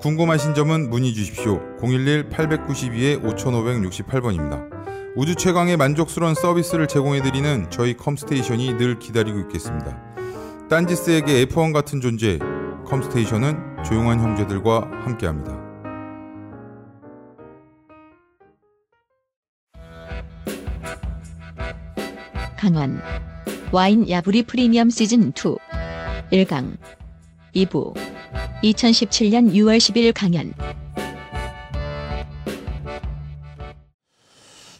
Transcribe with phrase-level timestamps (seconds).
[0.00, 1.60] 궁금하신 점은 문의 주십시오.
[1.78, 4.70] 011-892-5568번입니다.
[5.14, 10.02] 우주 최강의 만족스러운 서비스를 제공해드리는 저희 컴스테이션이 늘 기다리고 있겠습니다.
[10.70, 12.38] 딴지스에게 F1 같은 존재,
[12.86, 15.60] 컴스테이션은 조용한 형제들과 함께합니다.
[22.56, 23.02] 강원
[23.72, 25.32] 와인 야부리 프리미엄 시즌 2
[26.32, 26.78] 1강
[27.54, 27.92] 2부
[28.62, 30.52] 2017년 6월 10일 강연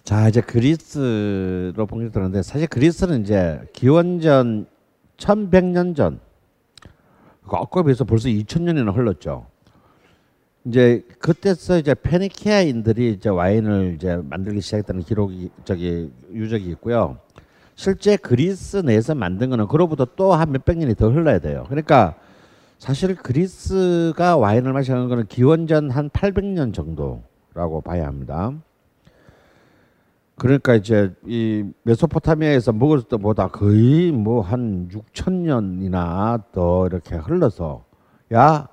[0.05, 4.66] 자 이제 그리스로 본격들었는데 사실 그리스는 이제 기원전
[5.16, 6.21] 1100년 전
[7.52, 9.46] 아까 비해서 벌써 2000년이나 흘렀죠.
[10.65, 17.19] 이제 그때서 이제 페니키아인들이 이제 와인을 이제 만들기 시작했다는 기록이 저기 유적이 있고요.
[17.74, 21.65] 실제 그리스 내에서 만든 거는 그로부터 또 한 몇백 년이 더 흘러야 돼요.
[21.69, 22.15] 그러니까
[22.80, 28.52] 사실 그리스가 와인을 마시는 거는 기원전 한 800년 정도라고 봐야 합니다.
[30.36, 37.84] 그러니까 이제 이 메소포타미아에서 먹을 때보다 거의 뭐 한 6천 년이나 더 이렇게 흘러서
[38.32, 38.66] 야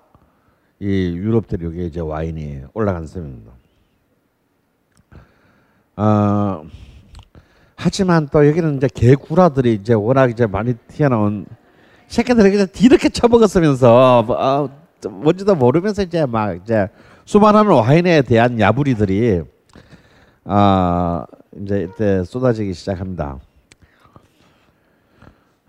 [0.80, 3.52] 이 유럽 대륙에 이제 와인이 올라간 셈입니다.
[5.96, 6.64] 어,
[7.76, 11.48] 하지만 또 여기는 이제 개구라들이 이제 워낙 이제 많이 튀어나온
[12.08, 14.70] 새끼들이 그냥 뒤렇게 처먹었으면서 어,
[15.10, 16.88] 뭔지도 모르면서 이제 막 이제
[17.26, 19.44] 수많은 와인에 대한 야부리들이
[20.46, 21.26] 아
[21.62, 23.40] 이제 이때 쏟아지기 시작합니다.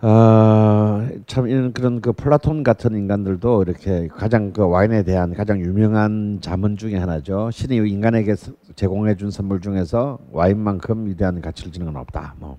[0.01, 6.39] 아, 참 이런 그런 그 플라톤 같은 인간들도 이렇게 가장 그 와인에 대한 가장 유명한
[6.41, 7.51] 잠언 중에 하나죠.
[7.51, 8.37] 신이 인간에게
[8.77, 12.37] 제공해 준 선물 중에서 와인만큼 위대한 가치를 지는 건 없다.
[12.39, 12.59] 뭐.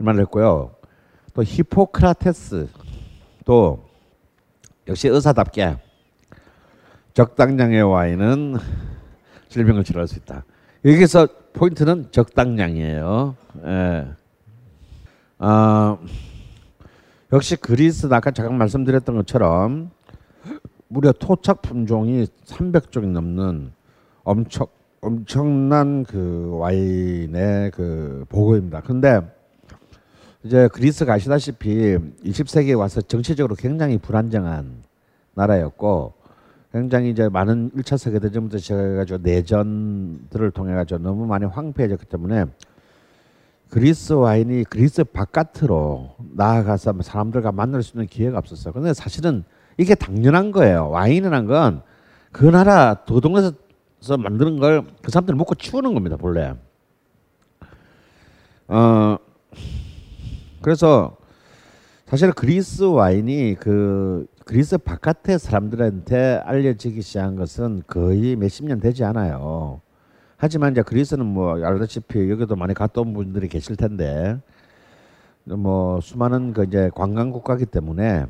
[0.00, 0.75] 이 말을 했고요.
[1.36, 2.66] 또 히포크라테스
[3.44, 3.84] 또
[4.88, 5.76] 역시 의사답게
[7.12, 8.56] 적당량의 와인은
[9.50, 10.44] 질병을 치료할 수 있다.
[10.82, 13.36] 여기서 포인트는 적당량이에요.
[13.66, 14.06] 예.
[15.38, 15.98] 아,
[17.34, 19.90] 역시 그리스 아까 잠깐 말씀드렸던 것처럼
[20.88, 23.72] 무려 토착 품종이 300종이 넘는
[24.24, 24.68] 엄청
[25.02, 28.80] 엄청난 그 와인의 그 보고입니다.
[28.80, 29.35] 근데
[30.44, 34.82] 이제 그리스가 아시다시피 20세기에 와서 정치적으로 굉장히 불안정한
[35.34, 36.12] 나라였고
[36.72, 42.44] 굉장히 이제 많은 1차 세계대전부터 시작해가지고 내전들을 통해 가지고 너무 많이 황폐해졌기 때문에
[43.70, 48.72] 그리스 와인이 그리스 바깥으로 나아가서 사람들과 만날 수 있는 기회가 없었어요.
[48.72, 49.42] 근데 사실은
[49.78, 50.90] 이게 당연한 거예요.
[50.90, 51.82] 와인이란 건
[52.36, 53.52] 그 나라 도동에서
[54.18, 56.54] 만드는 걸 그 사람들이 먹고 치우는 겁니다, 본래.
[58.68, 59.16] 어,
[60.66, 61.16] 그래서
[62.06, 69.80] 사실 그리스 와인이 그 그리스 바깥의 사람들한테 알려지기 시작한 것은 거의 몇십 년 되지 않아요.
[70.36, 74.40] 하지만 이제 그리스는 뭐 알다시피 여기도 많이 갔다 온 분들이 계실 텐데
[75.44, 78.26] 뭐 수많은 그 이제 관광 국가기 때문에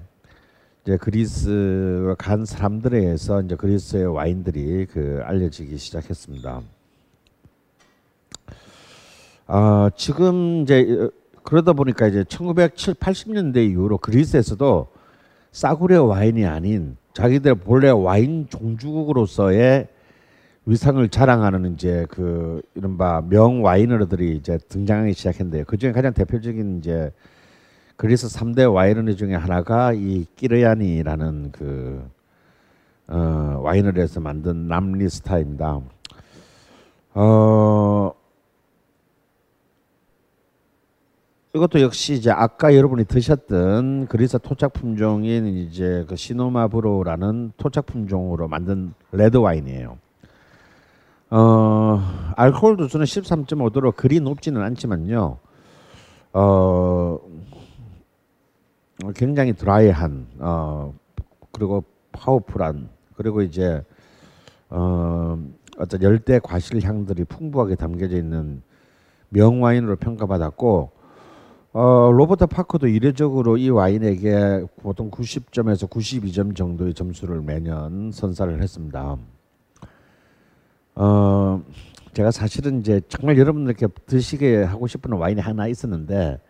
[0.82, 6.60] 이제 그리스 간 사람들에 의해서 이제 그리스의 와인들이 그 알려지기 시작했습니다.
[9.46, 11.08] 아 지금 이제
[11.46, 14.88] 그러다 보니까 이제 1980년대 이후로 그리스에서도
[15.52, 19.86] 싸구려 와인이 아닌 자기들 본래 와인 종주국으로서의
[20.66, 25.64] 위상을 자랑하는 이제 그 이른바 명 와이너들이 이제 등장하기 시작했는데요.
[25.66, 27.12] 그 중에 가장 대표적인 이제
[27.94, 32.04] 그리스 3대 와이너리 중에 하나가 이 끼르야니라는 그
[33.06, 35.80] 어, 와이너리에서 만든 남리스타입니다.
[37.14, 38.12] 어,
[41.56, 48.92] 이것도 역시 이제 아까 여러분이 드셨던 그리스 토착 품종인 이제 그 시노마브로라는 토착 품종으로 만든
[49.10, 49.96] 레드 와인이에요.
[51.30, 52.02] 어,
[52.36, 55.38] 알코올 도수는 13.5도로 그리 높지는 않지만요.
[56.34, 57.18] 어,
[59.14, 60.92] 굉장히 드라이한 어,
[61.52, 63.82] 그리고 powerful한 그리고 이제
[64.68, 65.38] 어,
[65.78, 68.60] 어떤 열대 과실 향들이 풍부하게 담겨져 있는
[69.30, 70.95] 명와인으로 평가받았고
[71.78, 79.18] 어, 로버트 파커도 이례적으로 이 와인에게 보통 90점에서 92점 정도의 점수를 매년 선사를 했습니다.
[80.94, 81.62] 어
[82.14, 86.40] 제가 사실은 이제 정말 여러분들께 드시게 하고 싶은 와인이 하나 있었는데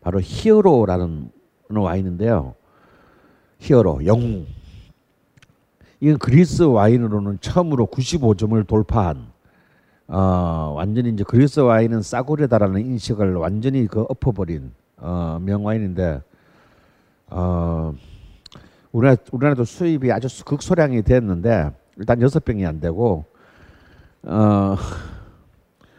[0.00, 1.30] 바로 히어로라는
[1.68, 2.54] 와인인데요.
[3.58, 4.46] 히어로 영웅.
[6.00, 9.30] 이건 그리스 와인으로는 처음으로 95점을 돌파한
[10.12, 16.20] 어, 완전히 이제 그리스 와인은 싸구려다라는 인식을 완전히 그 엎어버린 어, 명와인인데
[17.28, 17.94] 어,
[18.90, 23.24] 우리나라 우리나라도 수입이 아주 극소량이 됐는데 일단 여섯 병이 안 되고
[24.24, 24.76] 어,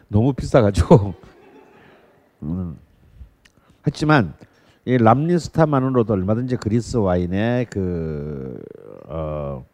[0.08, 1.14] 너무 비싸가지고.
[2.42, 2.76] 음,
[3.86, 4.34] 했지만
[4.84, 8.62] 이 람니스타만으로도 얼마든지 그리스 와인의 그
[9.06, 9.64] 어,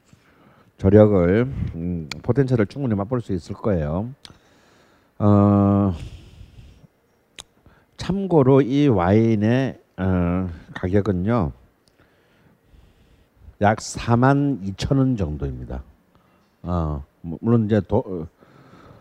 [0.79, 1.45] 저력을
[1.75, 4.11] 음, 포텐셜을 충분히 맛볼 수 있을 거예요.
[5.19, 5.95] 어,
[7.97, 11.53] 참고로 이 와인의 어, 가격은요
[13.61, 15.83] 약 4만 2천 원 정도입니다.
[16.63, 18.29] 어, 물론 이제 도,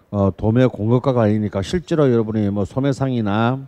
[0.10, 3.68] 어, 도매 공급가가 아니니까 실제로 여러분이 뭐 소매상이나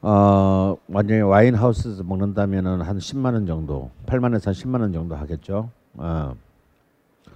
[0.00, 5.70] 어, 완전히 와인 하우스에서 먹는다면은 한 10만 원 정도, 8만에서 한 10만 원 정도 하겠죠.
[5.94, 6.34] 어.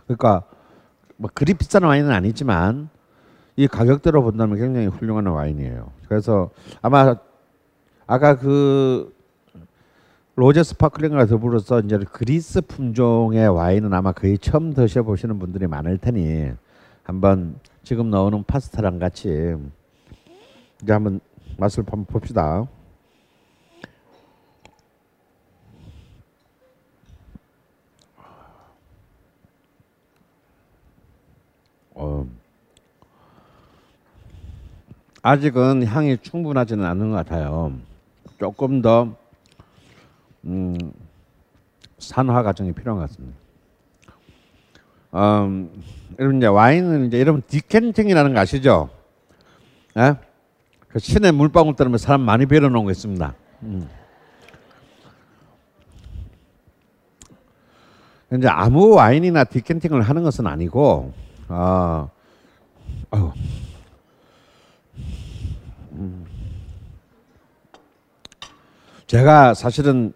[0.06, 0.44] 그러니까
[1.16, 2.88] 뭐 그리 비싼 와인은 아니지만
[3.56, 5.90] 이 가격대로 본다면 굉장히 훌륭한 와인이에요.
[6.08, 6.50] 그래서
[6.82, 7.16] 아마
[8.06, 9.14] 아까 그
[10.36, 16.52] 로제 sparkling과 더불어서 이제 그리스 품종의 와인은 아마 거의 처음 드셔보시는 분들이 많을 테니
[17.02, 19.54] 한번 지금 나오는 파스타랑 같이
[20.82, 21.20] 이제 한번
[21.56, 22.66] 맛을 한번 봅시다.
[31.98, 32.26] 어,
[35.22, 37.72] 아직은 향이 충분하지는 않은 것 같아요.
[38.38, 39.16] 조금 더
[40.44, 40.76] 음,
[41.98, 43.38] 산화 과정이 필요한 것 같습니다.
[45.14, 45.82] 음,
[46.18, 48.90] 여러분 이제 와인은 이제 여러분 디켄팅이라는 거 아시죠?
[49.96, 50.16] 예?
[50.88, 53.34] 그 신의 물방울 때문에 사람 많이 베려 놓은 거 있습니다.
[53.62, 53.88] 음.
[58.34, 61.14] 이제 아무 와인이나 디켄팅을 하는 것은 아니고,
[61.48, 62.08] 아,
[63.10, 63.32] 어,
[65.92, 66.26] 음.
[69.06, 70.12] 제가 사실은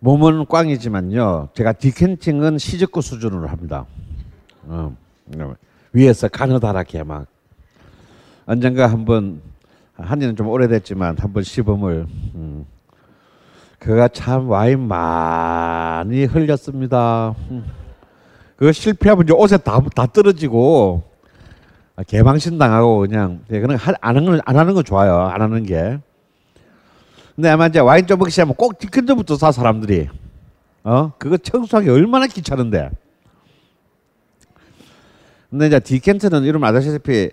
[0.00, 1.50] 몸은 꽝이지만요.
[1.54, 3.86] 제가 디켄팅은 시즈코 수준으로 합니다.
[4.64, 4.94] 어,
[5.92, 7.26] 위에서 가느다랗게 막
[8.46, 9.40] 언젠가 한번
[9.94, 12.66] 한지는 좀 오래됐지만 한번 시범을 음.
[13.78, 17.34] 그가 참 와인 많이 흘렸습니다.
[17.50, 17.79] 음.
[18.60, 21.02] 그거 실패하면 이제 옷에 다, 다 떨어지고
[22.06, 25.18] 개방신 당하고 그냥 예, 그냥 안 하는 거, 안 하는 거 좋아요.
[25.18, 25.98] 안 하는 게.
[27.34, 30.08] 근데 아마 이제 와인 좀 먹기 시작하면 꼭 디켄터부터 사 사람들이.
[30.84, 31.12] 어?
[31.16, 32.90] 그거 청소하기 얼마나 귀찮은데.
[35.48, 37.30] 근데 이제 디켄트는 이름 아시다시피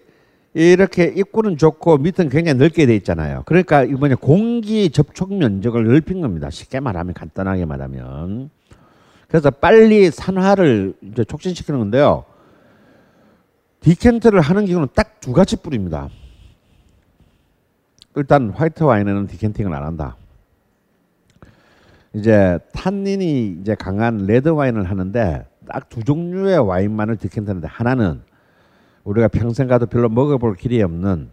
[0.53, 3.44] 이렇게 입구는 좋고 밑은 굉장히 넓게 돼 있잖아요.
[3.45, 6.50] 그러니까 이번에 공기 접촉 면적을 넓힌 겁니다.
[6.50, 8.50] 쉽게 말하면 간단하게 말하면.
[9.27, 12.25] 그래서 빨리 산화를 이제 촉진시키는 건데요.
[13.81, 16.07] 디켄트를 하는 경우는 딱 두 가지 뿌립니다.
[18.15, 20.15] 일단 화이트 와인에는 decanting을 안 한다.
[22.13, 28.21] 이제 탄닌이 이제 강한 레드 와인을 하는데 딱 두 종류의 와인만을 decant하는데 하나는
[29.03, 31.30] 우리가 평생 가도 별로 먹어볼 길이 없는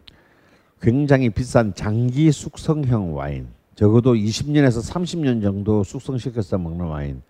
[0.82, 3.46] 굉장히 비싼 장기 숙성형 와인.
[3.76, 7.22] 적어도 20년에서 30년 정도 숙성시켜서 먹는 와인.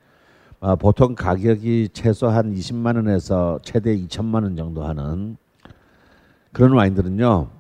[0.65, 5.37] 어, 보통 가격이 최소 한 20만 원에서 최대 2천만 원 정도 하는
[6.53, 7.51] 그런 와인들은요.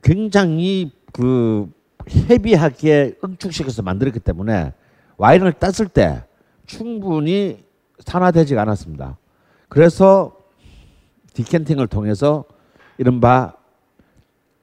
[0.00, 1.68] 굉장히 그
[2.08, 4.74] 헤비하게 응축시켜서 만들었기 때문에
[5.16, 6.22] 와인을 땄을 때
[6.66, 7.64] 충분히
[7.98, 9.18] 산화되지가 않았습니다.
[9.68, 10.36] 그래서
[11.34, 12.44] 디켄팅을 통해서
[12.96, 13.54] 이른바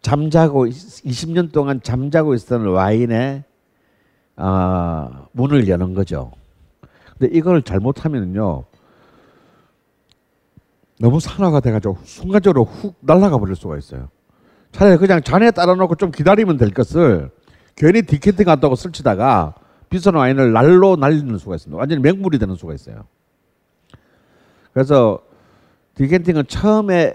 [0.01, 3.44] 잠자고 20년 동안 잠자고 있었던 와인의
[4.38, 6.32] 어, 문을 여는 거죠.
[7.18, 8.66] 근데 이걸 잘못하면요
[11.00, 14.10] 너무 산화가 돼가지고 순간적으로 훅 날아가 버릴 수가 있어요.
[14.72, 17.30] 차라리 그냥 잔에 따라 놓고 좀 기다리면 될 것을
[17.76, 19.54] 괜히 디켄팅 한다고 설치다가
[19.90, 21.78] 비싼 와인을 날로 날리는 수가 있습니다.
[21.78, 23.06] 완전히 맹물이 되는 수가 있어요.
[24.74, 25.20] 그래서
[25.96, 27.14] 디켄팅은 처음에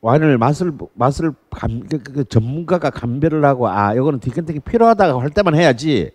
[0.00, 5.30] 와인을 맛을 맛을 감, 그, 그, 그 전문가가 감별을 하고 아 이거는 디켄팅이 필요하다고 할
[5.30, 6.12] 때만 해야지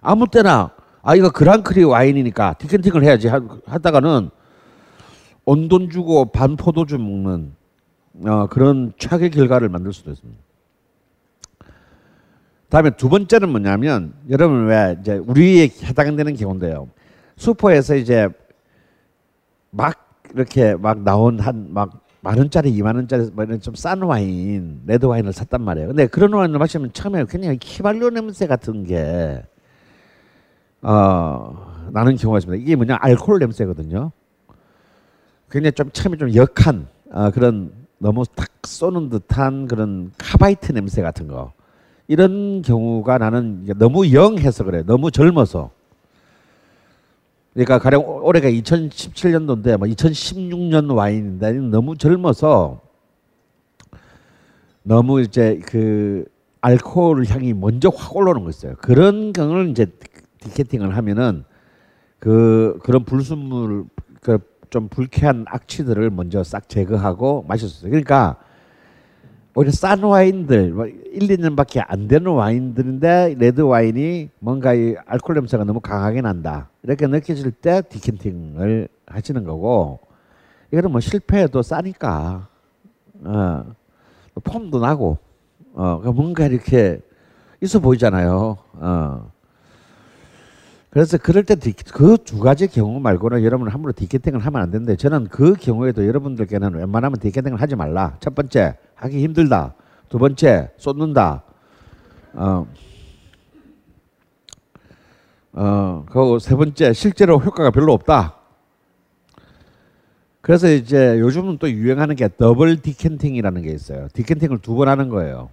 [0.00, 0.70] 아무 때나
[1.04, 4.30] 아 이거 그랑크리 와인이니까 디켄팅을 해야지 하, 하다가는
[5.44, 7.54] 온돈 주고 반 포도주 먹는
[8.26, 10.40] 어, 그런 최악의 결과를 만들 수도 있습니다.
[12.70, 16.88] 다음에 두 번째는 뭐냐면 여러분 왜 이제 우리에 해당되는 경우인데요.
[17.36, 18.28] 슈퍼에서 이제
[19.70, 25.04] 막 이렇게 막 나온 한 막 만 원짜리, 이만 원짜리 뭐 이런 좀싼 와인, 레드
[25.04, 25.88] 와인을 샀단 말이에요.
[25.88, 29.42] 근데 그런 와인을 마시면 처음에 그냥 휘발유 냄새 같은 게
[30.84, 32.62] 어, 나는 경우가 있습니다.
[32.62, 34.12] 이게 뭐냐 알코올 냄새거든요.
[35.50, 41.26] 굉장히 좀 처음에 좀 역한 어, 그런 너무 탁 쏘는 듯한 그런 카바이트 냄새 같은
[41.26, 41.52] 거
[42.06, 44.82] 이런 경우가 나는 너무 영해서 그래.
[44.84, 45.70] 너무 젊어서.
[47.54, 52.80] 그러니까 가령 올해가 2017년도인데 뭐 2016년 와인인데 너무 젊어서
[54.82, 56.26] 너무 이제 그
[56.60, 58.74] 알코올 향이 먼저 확 올라오는 거 있어요.
[58.80, 59.86] 그런 경우를 이제
[60.44, 61.44] decanting을 하면은
[62.18, 63.84] 그 그런 불순물
[64.20, 67.90] 그좀 불쾌한 악취들을 먼저 싹 제거하고 마셨어요.
[67.90, 68.36] 그러니까
[69.54, 75.64] 오히려 싼 와인들 뭐 1, 2년밖에 안 되는 와인들인데 레드 와인이 뭔가 이 알코올 냄새가
[75.64, 76.70] 너무 강하게 난다.
[76.82, 80.00] 이렇게 느껴질 때 decanting을 하시는 거고
[80.72, 82.48] 이거는 뭐 실패해도 싸니까
[83.22, 83.74] 어,
[84.42, 85.18] 폼도 나고
[85.74, 87.00] 어, 그러니까 뭔가 이렇게
[87.60, 88.56] 있어 보이잖아요.
[88.74, 89.33] 어.
[90.94, 95.26] 그래서 그럴 때 그 두 가지 경우 말고는 여러분 함부로 디켓팅을 하면 안 되는데 저는
[95.26, 98.16] 그 경우에도 여러분들께는 웬만하면 디켓팅을 하지 말라.
[98.20, 99.74] 첫 번째 하기 힘들다.
[100.08, 101.42] 두 번째 쏟는다.
[102.34, 102.66] 어,
[105.52, 108.36] 어, 그리고 세 번째 실제로 효과가 별로 없다.
[110.42, 114.06] 그래서 이제 요즘은 또 유행하는 게 double decanting이라는 게 있어요.
[114.12, 115.50] decanting을 두 번 하는 거예요.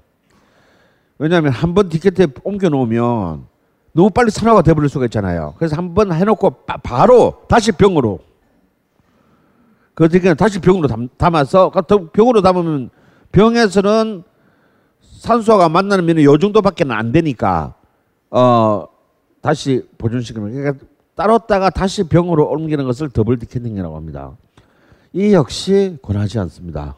[1.17, 3.47] 왜냐하면 한 번 decanter에 옮겨 놓으면
[3.93, 5.53] 너무 빨리 산화가 돼버릴 수가 있잖아요.
[5.57, 8.19] 그래서 한 번 해놓고 바, 바로 다시 병으로
[9.93, 12.89] 그러니까 다시 병으로 담, 담아서 그 병으로 담으면
[13.31, 14.23] 병에서는
[15.19, 17.75] 산소가 만나는 요 정도밖에는 안 되니까
[18.29, 18.85] 어
[19.41, 24.31] 다시 보존시키는 그러니까 따로다가 다시 병으로 옮기는 것을 double decanting이라고 합니다.
[25.13, 26.95] 이 역시 권하지 않습니다.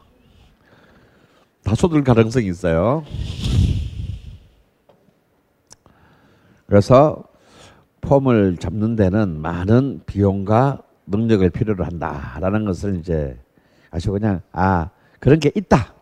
[1.64, 3.04] 다 쏟을 가능성이 있어요.
[6.68, 7.24] 그래서
[8.02, 13.38] 폼을 잡는 데는 많은 비용과 능력을 필요로 한다라는 것을 이제
[13.92, 14.90] 아시고 그냥 아
[15.20, 15.94] 그런 게 있다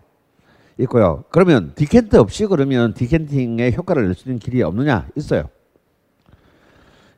[0.79, 1.23] 있고요.
[1.29, 5.49] 그러면 decanter 없이 그러면 decanting의 효과를 낼 수 있는 길이 없느냐 있어요.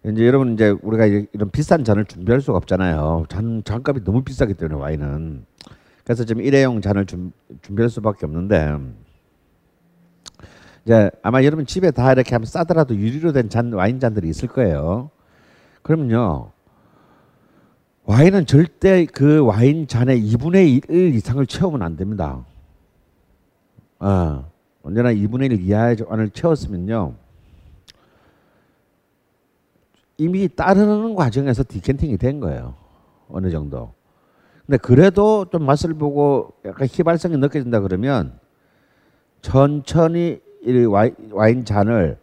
[0.06, 3.26] 이제 여러분 이제 우리가 이런 비싼 잔을 준비할 수가 없잖아요.
[3.30, 5.46] 잔 잔값이 너무 비싸기 때문에 와인은
[6.04, 7.32] 그래서 지금 일회용 잔을 준,
[7.62, 8.78] 준비할 수밖에 없는데
[10.86, 15.10] 이제 아마 여러분 집에 다 이렇게 하면 싸더라도 유리로 된 잔 와인 잔들이 있을 거예요.
[15.82, 16.52] 그러면요.
[18.06, 22.46] 와인은 절대 그 와인 잔의 2분의 1 이상을 채우면 안 됩니다.
[24.00, 27.16] 어, 언제나 2분의 1 이하의 잔을 채웠으면요.
[30.18, 32.76] 이미 따르는 과정에서 디켄팅이 된 거예요.
[33.30, 33.94] 어느 정도.
[34.66, 38.38] 근데 그래도 좀 맛을 보고 약간 희발성이 느껴진다 그러면
[39.42, 42.18] 천천히 이 와인 잔을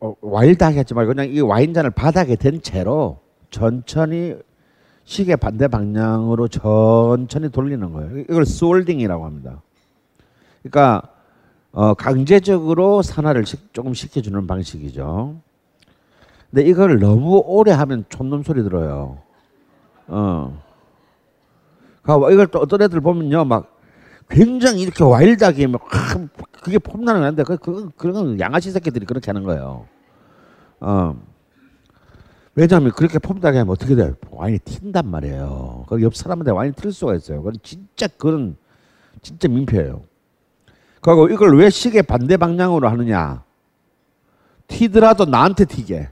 [0.00, 3.20] 어, 와일드하게 하지 말고 그냥 이 와인 잔을 바닥에 댄 채로
[3.50, 4.36] 천천히
[5.04, 8.18] 시계 반대 방향으로 천천히 돌리는 거예요.
[8.18, 9.62] 이걸 스월딩이라고 합니다.
[10.62, 11.08] 그러니까
[11.72, 15.36] 어, 강제적으로 산화를 시, 조금 시켜주는 방식이죠.
[16.50, 19.18] 근데 이걸 너무 오래 하면 촌놈 소리 들어요.
[20.06, 20.62] 어.
[22.02, 23.78] 그러니까 이걸 또 어떤 애들 보면요, 막
[24.28, 25.82] 굉장히 이렇게 와일드하게 막
[26.62, 29.86] 그게 폼나는 건데 그, 그 그런 양아치 새끼들이 그렇게 하는 거예요.
[30.80, 31.16] 어.
[32.54, 34.14] 왜냐하면 그렇게 폼나게 하면 어떻게 돼요?
[34.30, 35.86] 와인이 튄단 말이에요.
[35.88, 37.38] 그 옆 사람한테 와인이 튈 수가 있어요.
[37.42, 38.56] 그건 진짜 그건
[39.22, 40.02] 진짜 민폐예요.
[41.00, 43.42] 그리고 이걸 왜 시계 반대 방향으로 하느냐?
[44.68, 46.08] 튀더라도 나한테 튀게.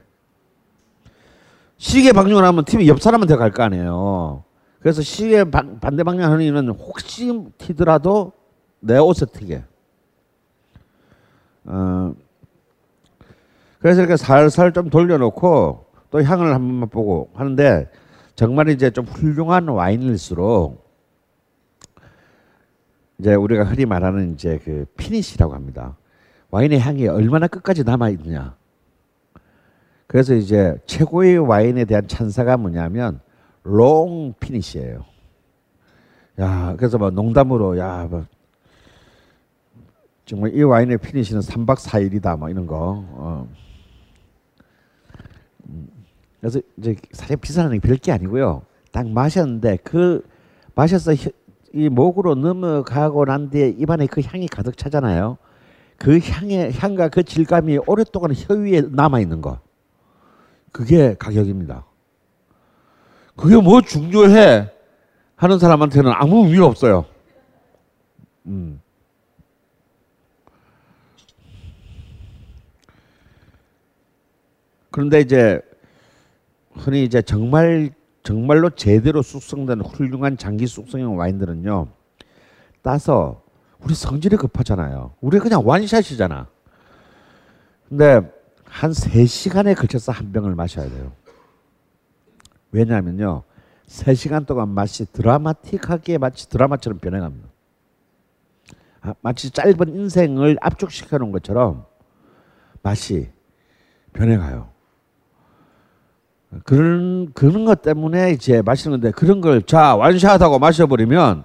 [1.77, 4.43] 시계 방향으로 하면 튀면 옆 사람한테 갈 거 아니에요.
[4.79, 8.33] 그래서 시계 반, 반대 방향 하는 이유는 혹시 튀더라도
[8.79, 9.63] 내 옷에 튀게.
[11.65, 12.13] 어,
[13.79, 17.89] 그래서 이렇게 살살 좀 돌려놓고 또 향을 한 번만 보고 하는데
[18.35, 20.89] 정말 이제 좀 훌륭한 와인일수록
[23.19, 25.95] 이제 우리가 흔히 말하는 이제 그 피니시라고 합니다.
[26.49, 28.55] 와인의 향이 얼마나 끝까지 남아 있느냐.
[30.07, 33.21] 그래서 이제 최고의 와인에 대한 찬사가 뭐냐면
[33.63, 35.05] long finish예요.
[36.39, 38.25] 야, 그래서 뭐 농담으로 야, 뭐
[40.31, 43.05] 정말 이 와인의 finish는 3박 4일이다 뭐 이런 거.
[43.09, 43.49] 어.
[45.67, 45.89] 음,
[46.39, 48.61] 그래서 이제 사실 비싼 게 별게 아니고요.
[48.93, 50.25] 딱 마셨는데 그
[50.73, 51.11] 마셔서
[51.73, 55.37] 이 목으로 넘어가고 난 뒤에 입안에 그 향이 가득 차잖아요.
[55.97, 59.59] 그 향의 향과 그 질감이 오랫동안 혀 위에 남아 있는 거.
[60.71, 61.83] 그게 가격입니다.
[63.35, 64.71] 그게 뭐 중요해?
[65.35, 67.03] 하는 사람한테는 아무 의미가 없어요.
[68.45, 68.79] 음.
[74.91, 75.61] 그런데 이제
[76.73, 77.91] 흔히 이제 정말
[78.23, 81.87] 정말로 제대로 숙성된 훌륭한 장기 숙성형 와인들은요
[82.81, 83.41] 따서
[83.79, 85.15] 우리 성질이 급하잖아요.
[85.21, 86.47] 우리 그냥 완샷이잖아.
[87.89, 88.21] 근데
[88.63, 91.11] 한 3시간에 걸쳐서 한 병을 마셔야 돼요.
[92.71, 93.43] 왜냐하면요.
[93.87, 97.49] 3시간 동안 맛이 드라마틱하게 마치 드라마처럼 변해갑니다.
[99.01, 101.85] 아, 마치 짧은 인생을 압축시켜 놓은 것처럼
[102.83, 103.29] 맛이
[104.13, 104.70] 변해가요.
[106.65, 111.43] 그런 그런 것 때문에 이제 마시는 건데 그런 걸 자 완샷하고 마셔버리면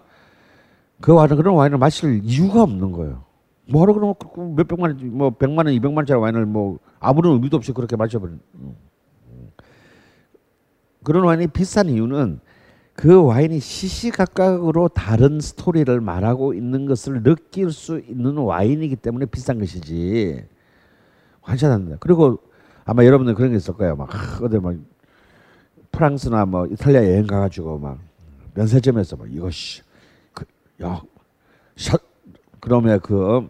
[1.01, 3.25] 그 와인 그런 와인을 마실 이유가 없는 거예요.
[3.71, 7.73] 뭐하러 그러면 그몇 백만 원, 뭐 백만 원, 이백만 원짜리 와인을 뭐 아무런 의미도 없이
[7.73, 8.41] 그렇게 마셔버리는.
[11.05, 12.41] 그런 와인이 비싼 이유는
[12.95, 20.45] 그 와인이 시시각각으로 다른 스토리를 말하고 있는 것을 느낄 수 있는 와인이기 때문에 비싼 것이지.
[21.43, 21.97] 환샷한다.
[22.01, 22.39] 그리고
[22.85, 23.97] 아마 여러분들 그런 게 있을 거예요.
[23.97, 24.09] 막
[24.43, 24.75] 어디 막
[25.97, 27.99] 프랑스나 뭐 이탈리아 여행 가가지고 막
[28.55, 29.83] 면세점에서 막 이것이
[30.35, 30.45] 그,
[30.83, 31.01] 야,
[31.75, 32.03] 샷
[32.61, 33.49] 그러면 그뭐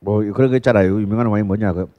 [0.00, 1.00] 뭐 그런 거 있잖아요.
[1.00, 1.90] 유명한 와인 뭐냐 그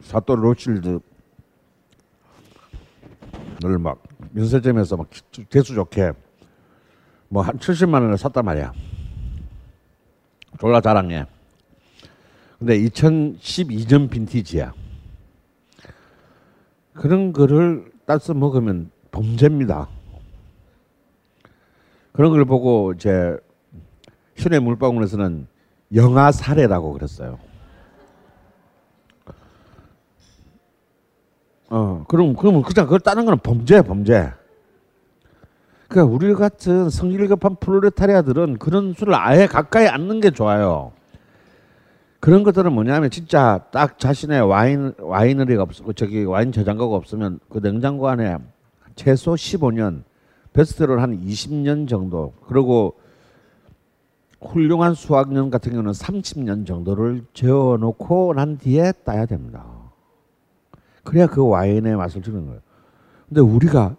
[0.00, 0.98] 사또 로칠드
[3.62, 5.08] 를 막 면세점에서 막
[5.50, 6.12] 대수 좋게
[7.28, 8.72] 뭐 한 70만 원을 샀단 말이야.
[10.60, 11.26] 졸라 자랑해.
[12.58, 14.72] 근데 2012년 빈티지야.
[16.94, 19.88] 그런 거를 따서 먹으면 범죄입니다.
[22.12, 23.36] 그런 걸 보고 이제
[24.36, 25.46] 신의 물방울에서는
[25.94, 27.38] 영아 살해라고 그랬어요.
[31.70, 34.32] 어, 그럼 그러면 그냥 그걸 따는 거는 범죄야, 범죄.
[35.88, 40.92] 그러니까 우리 같은 성질 급한 프로레타리아들은 그런 술을 아예 가까이 앉는 게 좋아요.
[42.20, 48.08] 그런 것들은 뭐냐면 진짜 딱 자신의 와인 와이너리가 없고 저기 와인 저장고가 없으면 그 냉장고
[48.08, 48.38] 안에
[48.96, 50.02] 최소 15년
[50.52, 52.94] 베스트를 한 20년 정도 그리고
[54.40, 59.77] 훌륭한 수학년 같은 경우는 30년 정도를 재워놓고 난 뒤에 따야 됩니다.
[61.08, 62.60] 그래야 그 와인의 맛을 주는 거예요.
[63.28, 63.96] 근데 우리가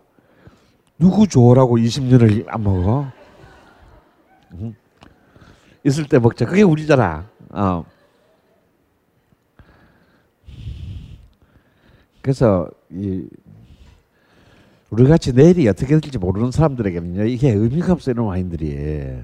[1.00, 3.12] 누구 좋으라고 20년을 안 먹어?
[4.54, 4.76] 응?
[5.84, 6.46] 있을 때 먹자.
[6.46, 7.26] 그게 우리잖아.
[7.50, 7.84] 어.
[12.22, 13.28] 그래서 이
[14.92, 19.24] 우리 같이 내일이 어떻게 될지 모르는 사람들에게는요 이게 의미가 없어요 이런 와인들이.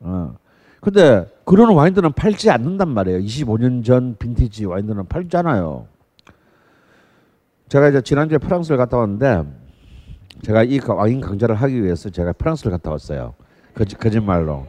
[0.00, 0.34] 어.
[0.80, 3.18] 근데 그런 와인들은 팔지 않는단 말이에요.
[3.18, 5.97] 25년 전 빈티지 와인들은 팔잖아요.
[7.68, 9.44] 제가 이제 지난주에 프랑스를 갔다 왔는데
[10.42, 13.34] 제가 이 와인 강좌를 하기 위해서 제가 프랑스를 갔다 왔어요.
[13.74, 14.66] 거짓, 거짓말로.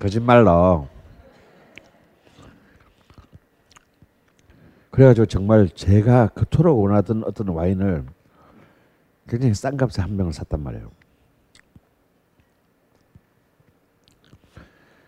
[0.00, 0.88] 거짓말로.
[4.90, 8.04] 그래가지고 정말 제가 그토록 원하던 어떤 와인을
[9.28, 10.90] 굉장히 싼 값에 한 병을 샀단 말이에요.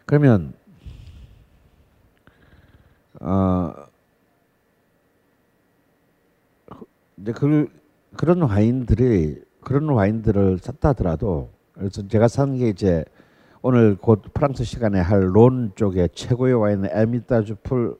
[0.07, 0.53] 그러면
[3.21, 3.90] 어
[7.21, 7.69] 이제 그
[8.17, 13.05] 그런 와인들이 그런 와인들을 샀다 하더라도 그래서 제가 산 게 이제
[13.63, 17.97] 오늘 곧 프랑스 시간에 할 론 쪽에 최고의 와인은 에미타주 폴,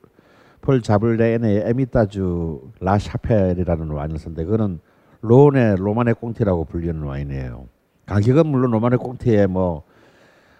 [0.61, 4.79] 폴 자블레인의 에미타주 라 샤펠이라는 와인을 샀는데 그거는
[5.21, 7.67] 론의 로마네 꽁티라고 불리는 와인이에요.
[8.07, 9.83] 가격은 물론 로마네 꽁티에 뭐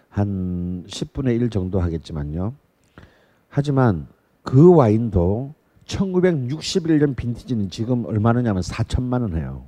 [0.10, 2.54] 한 10분의 1 정도 하겠지만요.
[3.48, 4.08] 하지만
[4.44, 5.54] 그 와인도
[5.98, 9.68] 1961년 빈티지는 지금 얼마냐면 4천만 원 해요.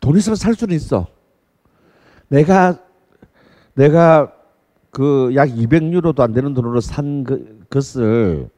[0.00, 1.06] 돈 있으면 살 수는 있어.
[2.28, 2.78] 내가
[3.74, 4.32] 내가
[4.90, 8.48] 그 약 200유로도 안 되는 돈으로 산 그, 것을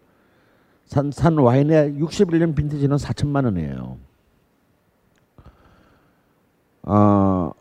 [0.87, 3.99] 산, 산 와인의 61년 빈티지는 4천만 원이에요.
[6.83, 7.53] 어,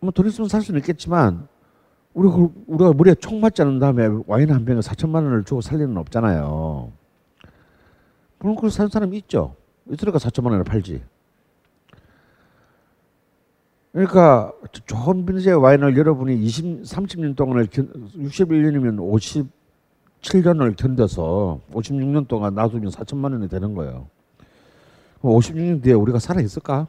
[0.00, 1.48] 뭐돈 있으면 살 수는 있겠지만
[2.14, 5.96] 우리가, 우리가 머리에 총 맞지 않은 다음에 와인 한 병에 4천만 원을 주고 살 리는
[5.96, 6.92] 없잖아요.
[8.38, 9.56] 물론 그걸 사는 사람이 있죠.
[9.90, 11.02] 있으니까 4천만 원을 팔지.
[13.92, 14.52] 그러니까
[14.86, 18.98] 좋은 빈티지의 와인을 여러분이 20, 30년 동안을 61년이면
[20.20, 24.08] 57년을 견뎌서 56년 동안 놔두면 4천만 원이 되는 거예요.
[25.22, 26.88] 56년 뒤에 우리가 살아 있을까?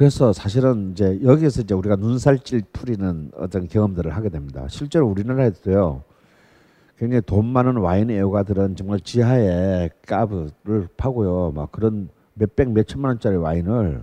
[0.00, 4.66] 그래서 사실은 이제 여기에서 이제 우리가 눈살찔 풀이는 어떤 경험들을 하게 됩니다.
[4.70, 6.04] 실제로 우리나라에도요.
[6.96, 11.52] 굉장히 돈 많은 와인 애호가들은 정말 지하에 까브를 파고요.
[11.54, 14.02] 막 그런 몇백 몇천만 원짜리 와인을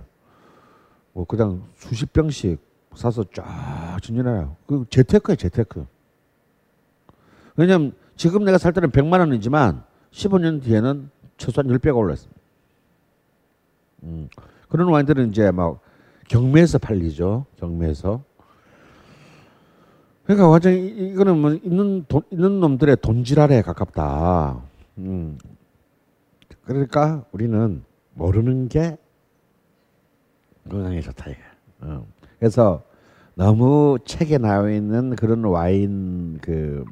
[1.14, 2.60] 뭐 그냥 수십 병씩
[2.94, 4.54] 사서 쫙 진열해요.
[4.68, 5.84] 그 재테크예요, 재테크.
[7.56, 9.82] 왜냐면 지금 내가 살 때는 100만 원이지만
[10.12, 12.40] 15년 뒤에는 최소한 10배가 올랐습니다.
[14.04, 14.28] 음.
[14.68, 15.80] 그런 와인들은 이제 막
[16.28, 17.46] 경매에서 팔리죠.
[17.56, 18.22] 경매에서.
[20.24, 24.60] 그러니까 완전 히 이거는 뭐 있는 돈 있는 놈들의 돈지랄에 가깝다.
[24.98, 25.38] 음.
[26.64, 28.98] 그러니까 우리는 모르는 게
[30.68, 31.38] 건강에 좋다 이게.
[31.80, 32.06] 어.
[32.38, 32.82] 그래서
[33.34, 36.84] 너무 책에 나와 있는 그런 와인 그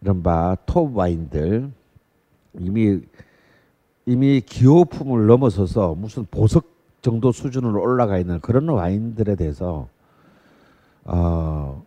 [0.00, 1.72] 이른바 톱 와인들
[2.60, 3.00] 이미
[4.06, 6.77] 이미 기호품을 넘어서서 무슨 보석
[7.08, 9.88] 정도 수준으로 올라가 있는 그런 와인들에 대해서
[11.04, 11.82] 어,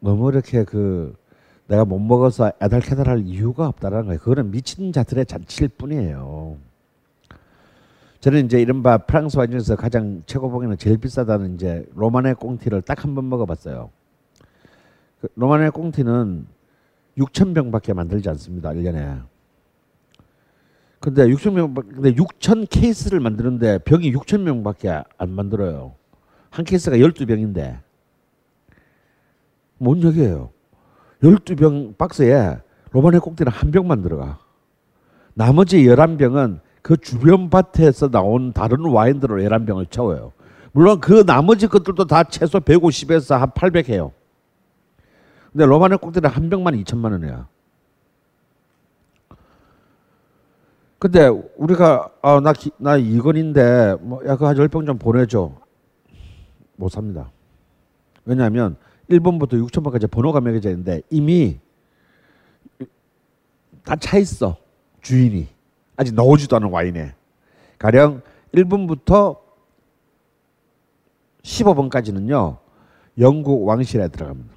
[0.00, 1.14] 너무 이렇게 그
[1.66, 4.18] 내가 못 먹어서 애달캐달할 이유가 없다라는 거예요.
[4.20, 6.56] 그거는 미친 자들의 잔치일 뿐이에요.
[8.20, 13.14] 저는 이제 이른바 프랑스 와인 중에서 가장 최고봉에는 제일 비싸다는 이제 로마네 꽁티를 딱 한
[13.14, 13.90] 번 먹어봤어요.
[15.20, 16.46] 그 로마네 꽁티는
[17.18, 18.70] 6천 병밖에 만들지 않습니다.
[18.70, 19.20] 1년에.
[21.00, 25.94] 근데 6천 명 근데 6천 케이스를 만드는데 병이 6천 명밖에 안 만들어요.
[26.50, 27.78] 한 케이스가 12병인데.
[29.78, 30.50] 뭔 얘기예요?
[31.22, 32.58] 12병 박스에
[32.92, 34.38] 로마네 꽁티는 한 병만 들어가.
[35.34, 40.32] 나머지 11병은 그 주변 밭에서 나온 다른 와인들로 11병을 채워요.
[40.72, 44.12] 물론 그 나머지 것들도 다 최소 150에서 한 800 해요.
[45.52, 47.48] 근데 로마네 꽁티는 한 병만 2천만 원이야.
[50.98, 55.52] 근데 우리가 아, 나, 기, 나 이건인데 뭐야 그한 10병 좀 보내줘.
[56.76, 57.30] 못 삽니다.
[58.24, 58.76] 왜냐하면
[59.10, 61.58] 1번부터 6천번까지 번호가 매겨져 있는데 이미
[63.84, 64.56] 다 차 있어.
[65.00, 65.46] 주인이.
[65.96, 67.14] 아직 나오지도 않은 와인에.
[67.78, 68.22] 가령
[68.54, 69.38] 1번부터
[71.42, 72.58] 15번까지는요.
[73.18, 74.54] 영국 왕실에 들어갑니다.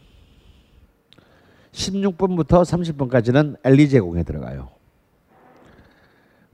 [1.71, 4.69] 16번부터 30번까지는 엘리제 공에 들어가요.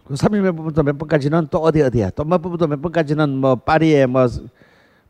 [0.06, 2.12] 그 30번부터 몇 번까지는 또 어디 어디야.
[2.12, 4.28] 또 몇 번부터 몇 번까지는 뭐 파리에 뭐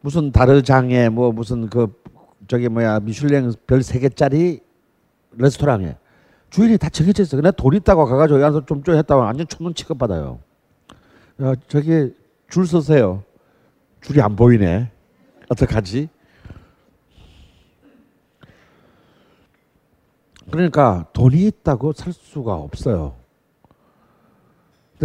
[0.01, 1.93] 무슨 다르장에 뭐 무슨 그
[2.47, 4.61] 저기 뭐야 미슐랭 별 세 개짜리
[5.37, 5.97] 레스토랑에
[6.49, 7.35] 주인이 다 정해져 있어.
[7.35, 10.39] 그냥 돈 있다고 가가지고 여기서 좀좀 했다고 완전 천문 취급 받아요.
[11.41, 12.13] 야 저기
[12.49, 13.23] 줄 서세요.
[14.01, 14.89] 줄이 안 보이네.
[15.49, 16.07] 어떡하지?
[20.51, 23.15] 그러니까 돈이 있다고 살 수가 없어요.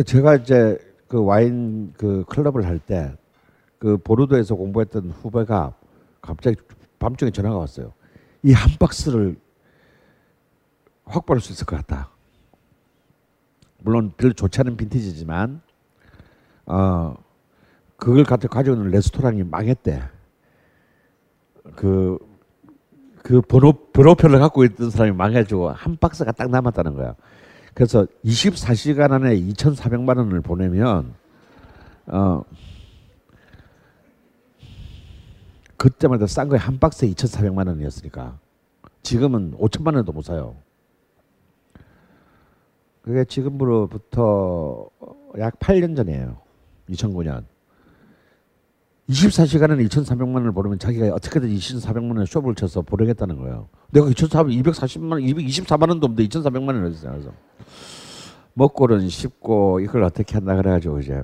[0.01, 3.15] 근데 제가 이제 그 와인 그 클럽을 할 때
[3.79, 5.75] 그 보르도에서 공부했던 후배가
[6.21, 6.57] 갑자기
[6.99, 7.93] 밤중에 전화가 왔어요.
[8.43, 9.37] 이 한 박스를
[11.05, 12.11] 확보할 수 있을 것 같다.
[13.83, 15.61] 물론 별로 좋지 않은 빈티지지만
[16.67, 17.15] 어
[17.97, 20.03] 그걸 가져오는 레스토랑이 망했대.
[21.77, 22.19] 그,
[23.23, 27.15] 그 번호, 번호표를 갖고 있던 사람이 망해가지고 한 박스가 딱 남았다는 거야.
[27.74, 31.14] 그래서 24시간 안에 2,400만 원을 보내면,
[32.06, 32.42] 어,
[35.76, 38.38] 그때마다 싼 거에 한 박스에 2,400만 원이었으니까.
[39.02, 40.56] 지금은 5천만 원도 못 사요.
[43.02, 44.90] 그게 지금으로부터
[45.38, 46.38] 약 8년 전이에요.
[46.90, 47.44] 2009년.
[49.11, 53.68] 24시간은 2,400만 원을 벌으면 자기가 어떻게든 2,400만 원에 쇼를 쳐서 보내겠다는 거예요.
[53.90, 57.12] 내가 2,400, 240만 원, 224만 원도 없는데 2,400만 원을 했어요.
[57.12, 57.33] 그래서
[58.55, 61.23] 먹고는 쉽고 이걸 어떻게 한다 그래가지고 이제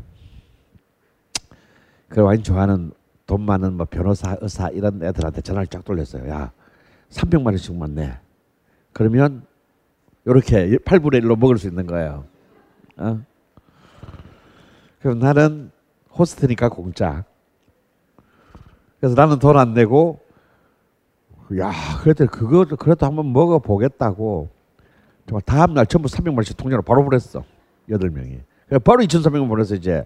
[2.09, 2.93] 그 와인 좋아하는
[3.27, 6.29] 돈 많은 뭐 변호사, 의사 이런 애들한테 전화를 쫙 돌렸어요.
[6.29, 6.53] 야,
[7.11, 8.19] 300만 원씩만 내.
[8.93, 9.45] 그러면
[10.25, 12.25] 이렇게 8분의 1로 먹을 수 있는 거예요.
[12.97, 13.21] 어?
[15.01, 15.71] 그럼 나는
[16.17, 17.25] 호스트니까 공짜.
[19.01, 20.21] 그래서 나는 돈 안 내고
[21.59, 24.49] 야 그래도 그거 그래도 한번 먹어 보겠다고
[25.29, 27.45] 정말 다음 날 전부 300만씩 통장으로 바로 보냈어
[27.89, 28.41] 여덟 명이.
[28.85, 30.05] 바로 2,300만 보내서 이제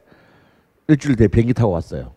[0.88, 2.12] 일주일 뒤에 비행기 타고 왔어요.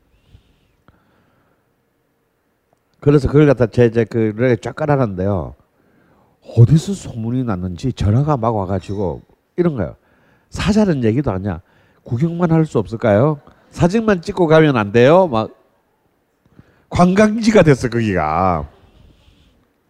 [2.99, 5.55] 그래서 그걸 갖다 제 이제 그쫙 깔아놨는데요.
[6.57, 9.21] 어디서 소문이 났는지 전화가 막 와가지고
[9.57, 9.95] 이런 거예요.
[10.49, 11.62] 사자는 얘기도 아니야.
[12.03, 13.39] 구경만 할 수 없을까요?
[13.69, 15.27] 사진만 찍고 가면 안 돼요?
[15.27, 15.51] 막
[16.93, 18.69] 관광지가 됐어 거기가.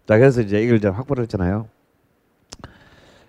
[0.08, 1.68] 자 그래서 이제 이걸 이제 확보를 했잖아요.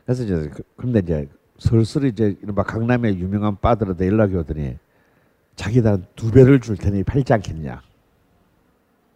[0.06, 4.76] 그래서 이제 그- 근데 이제 슬슬 이제 이른바 강남의 유명한 바들한테 연락이 오더니
[5.56, 7.82] 자기들은 두 배를 줄 테니 팔지 않겠냐.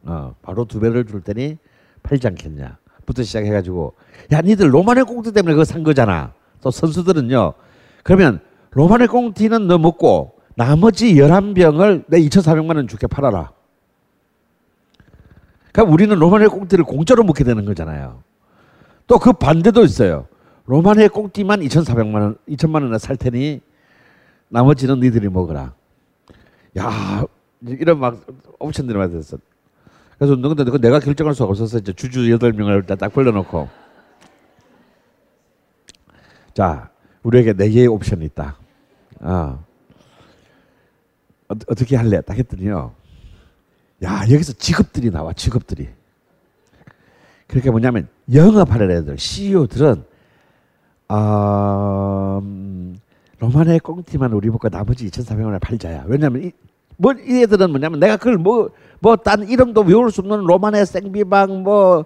[0.05, 1.59] 어, 바로 두 배를 줄 테니
[2.03, 2.79] 팔지 않겠냐.
[3.07, 3.94] 부터 시작해가지고
[4.33, 6.33] 야 니들 로마네 꽁트 때문에 그거 산 거잖아.
[6.61, 7.55] 또 선수들은요.
[8.03, 8.40] 그러면
[8.71, 13.53] 로마네 꽁티는 너 먹고 나머지 11병을 내 2,400만 원 줄게 팔아라.
[15.79, 18.25] 그럼 우리는 로마네 꽁티를 공짜로 먹게 되는 거잖아요.
[19.07, 20.27] 또 그 반대도 있어요.
[20.67, 23.61] 로마네 꽁티만 2,400만 원, 2천만 원에 살 테니
[24.49, 25.73] 나머지는 니들이 먹어라.
[26.79, 27.25] 야,
[27.62, 28.27] 이런 막
[28.59, 29.38] 옵션들이 많이 됐어.
[30.19, 33.69] 그래서 너 근데 그 내가 결정할 수가 없어서 이제 주주 여덟 명을 딱 불러놓고
[36.55, 36.91] 자
[37.23, 38.57] 우리에게 네 개의 옵션이 있다.
[39.21, 39.64] 어.
[41.49, 42.21] 어, 어떻게 할래?
[42.23, 42.98] 딱 했더니요.
[44.05, 45.89] 야 여기서 직업들이 나와 직업들이.
[47.47, 50.05] 그렇게 뭐냐면 영업하는 애들 CEO들은
[51.09, 52.99] 아 음,
[53.39, 56.05] 로마네 꽁티만 우리 먹고 나머지 2,400원에 팔자야.
[56.07, 56.53] 왜냐면 이,
[56.97, 61.63] 뭐, 이 애들은 뭐냐면 내가 그걸 뭐, 뭐, 딴 이름도 외울 수 없는 로마네 생비방
[61.63, 62.05] 뭐,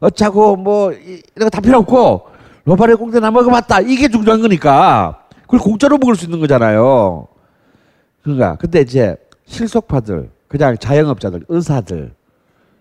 [0.00, 2.26] 어차고 뭐, 이- 이런 거 다 필요 없고,
[2.66, 3.80] 로마네 꽁티 나 먹어봤다.
[3.80, 5.24] 이게 중요한 거니까.
[5.42, 7.26] 그걸 공짜로 먹을 수 있는 거잖아요.
[8.22, 12.14] 그러니까, 근데 이제 실속파들, 그냥 자영업자들, 의사들,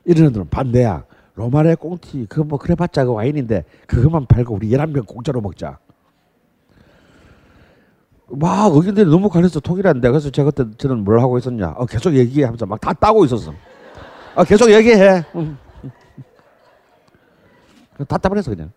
[0.05, 1.03] 이런 애들은 반대야.
[1.35, 5.77] 로마네 꽁티, 그거 뭐, 그래봤자 그 와인인데, 그것만 팔고 우리 11병 공짜로 먹자.
[8.29, 12.65] 막 의견들이 너무 갈려서 통일한데 그래서 제가 그때 저는 뭘 하고 있었냐 어, 계속 얘기하면서
[12.65, 13.53] 막 다 따고 있었어
[14.35, 15.57] 어, 계속 얘기해 응.
[18.05, 18.71] 답답해서 그냥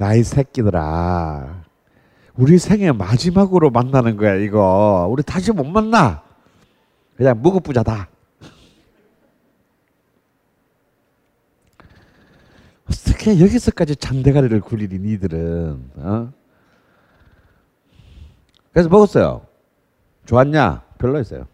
[0.00, 1.61] 야 이 새끼들아
[2.36, 6.22] 우리 생애 마지막으로 만나는 거야 이거 우리 다시 못 만나
[7.16, 8.08] 그냥 무급부자다
[12.90, 16.32] 어떻게 여기서까지 잔대가리를 굴리니 니들은 어?
[18.72, 19.46] 그래서 먹었어요.
[20.24, 20.82] 좋았냐?
[20.98, 21.46] 별로였어요.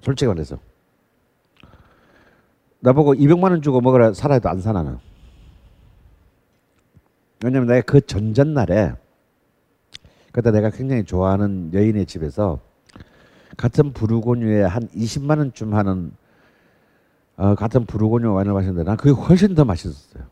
[0.00, 0.58] 솔직히 말해서.
[2.80, 4.98] 나보고 200만 원 주고 먹으라 살아도 안 사 나는.
[7.44, 8.94] 왜냐면 내가 그 전전날에
[10.38, 12.60] 그때 내가 굉장히 좋아하는 여인의 집에서
[13.56, 16.12] 같은 부르고뉴에 한 20만 원쯤 하는
[17.36, 20.22] 어, 같은 부르고뉴 와인을 마셨는데 난 그게 훨씬 더 맛있었어요.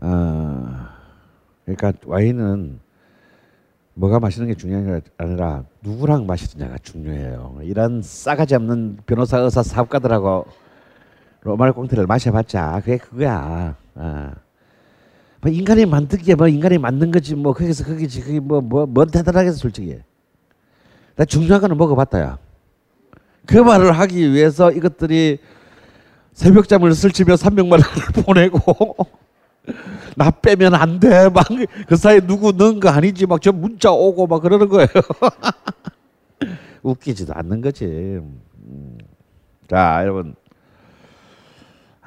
[0.00, 0.94] 아,
[1.64, 2.78] 그러니까 와인은
[3.94, 7.60] 뭐가 마시는 게 중요한 게 아니라 누구랑 마시느냐가 중요해요.
[7.62, 10.44] 이런 싸가지 없는 변호사, 의사, 사업가들하고
[11.40, 13.74] 로마를 꽁트를 마셔봤자 그게 그거야.
[13.94, 14.45] 아.
[15.42, 19.98] 뭐 인간이 만든 게 뭐 인간이 만든 거지 뭐 거기서 거기지 그게 뭐뭐뭔 대단하겠어 솔직히.
[21.16, 22.38] 나 중요한 거는 먹어봤다야.
[23.46, 25.38] 그 말을 하기 위해서 이것들이
[26.34, 27.84] 새벽잠을 설치며 300만 원을
[28.24, 28.96] 보내고
[30.16, 31.28] 나 빼면 안 돼.
[31.30, 31.46] 막
[31.86, 33.26] 그 사이에 누구 넣은 거 아니지.
[33.26, 34.88] 막 저 문자 오고 막 그러는 거예요.
[36.82, 37.84] 웃기지도 않는 거지.
[37.84, 38.98] 음.
[39.68, 40.34] 자, 여러분.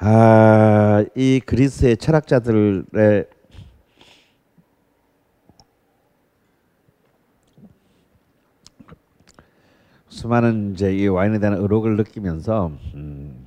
[0.02, 3.26] 아, 이 그리스의 철학자들의
[10.08, 13.46] 수많은 이제 이 와인에 대한 의록을 느끼면서 음,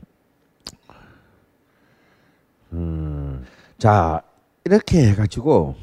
[2.74, 3.46] 음,
[3.80, 4.22] 자
[4.64, 5.76] 이렇게 해가지고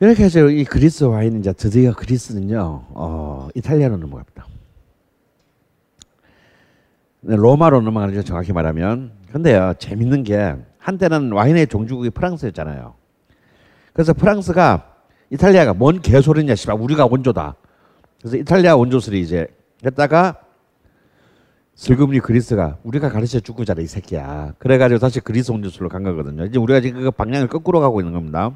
[0.00, 4.45] 이렇게 해서 이 그리스 와인은 이제 드디어 그리스는요 어, 이탈리아로 넘어갑니다.
[7.28, 9.10] 네, 로마로 넘어가는 죠 정확히 말하면.
[9.32, 12.94] 근데요 재밌는 게 한때는 와인의 종주국이 프랑스였잖아요.
[13.92, 14.94] 그래서 프랑스가
[15.30, 17.56] 이탈리아가 뭔 개소리냐 씨발 우리가 원조다.
[18.20, 19.48] 그래서 이탈리아 원조술이 이제
[19.84, 20.36] 했다가
[21.74, 24.54] 슬금니 그리스가 우리가 가르쳐 줄 거잖아 이 새끼야.
[24.58, 26.44] 그래가지고 다시 그리스 원조술로 간 거거든요.
[26.44, 28.52] 이제 우리가 지금 그 방향을 거꾸로 가고 있는 겁니다.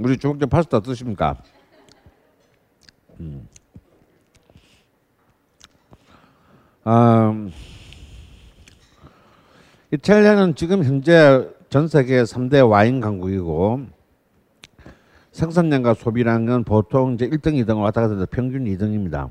[0.00, 1.36] 음, 우리 주먹전 파스타 어떠십니까?
[3.20, 3.46] 음.
[6.86, 7.52] 음,
[9.92, 13.86] 이탈리아는 지금 현재 전 세계 3대 와인 강국이고
[15.32, 19.30] 생산량과 소비량은 보통 이제 1등, 2등을 왔다 갔다 평균 2등입니다.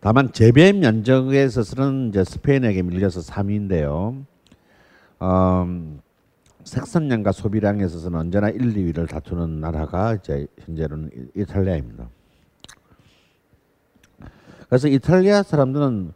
[0.00, 4.24] 다만 재배 면적에 있어서는 이제 스페인에게 밀려서 3위인데요.
[5.22, 6.00] 음,
[6.66, 12.08] 생산량과 소비량에 있어서는 언제나 1, 2위를 다투는 나라가 이제 현재는 이- 이탈리아입니다.
[14.68, 16.12] 그래서 이탈리아 사람들은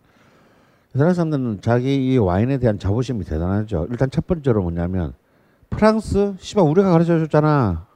[0.95, 3.87] 이탈리아 사람들은 자기 이 와인에 대한 자부심이 대단하죠.
[3.91, 5.15] 일단 첫 번째로 뭐냐면
[5.71, 7.87] 프랑스, 씨발 우리가 가르쳐 줬잖아.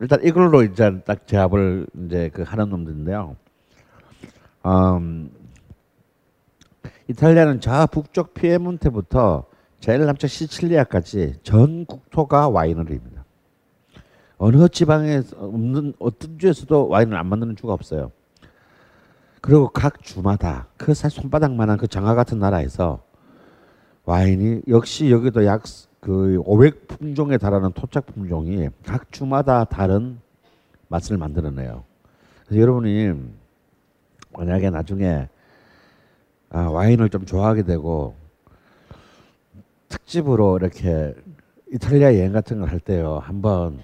[0.00, 3.36] 일단 이걸로 이제 딱 제압을 이제 그 하는 놈들인데요.
[4.64, 5.30] 음,
[7.08, 9.44] 이탈리아는 저 북쪽 피에몬테부터
[9.80, 13.24] 제일 남쪽 시칠리아까지 전 국토가 와이너리입니다.
[14.38, 18.12] 어느 지방에 없는 어떤 주에서도 와인을 안 만드는 주가 없어요.
[19.40, 23.02] 그리고 각 주마다 그 사실 손바닥만한 그 장화 같은 나라에서
[24.04, 25.64] 와인이 역시 여기도 약
[26.00, 30.20] 그 500품종에 달하는 토착 품종이 각 주마다 다른
[30.88, 31.84] 맛을 만들어내요.
[32.46, 33.12] 그래서 여러분이
[34.32, 35.28] 만약에 나중에
[36.50, 38.14] 아, 와인을 좀 좋아하게 되고
[39.88, 41.14] 특집으로 이렇게
[41.72, 43.80] 이탈리아 여행 같은 걸 할 때요 한번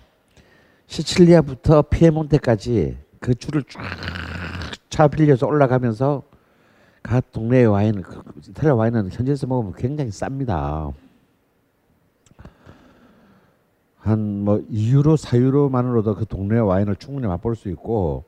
[0.86, 3.80] 시칠리아부터 피에몬테까지 그 줄을 쫙
[4.90, 6.22] 차 빌려서 올라가면서
[7.02, 10.92] 각 동네의 와인, 그 이탈리아 와인은 현지에서 먹으면 굉장히 쌉니다.
[13.98, 18.24] 한 뭐 2유로, 4유로만으로도 그 동네 와인을 충분히 맛볼 수 있고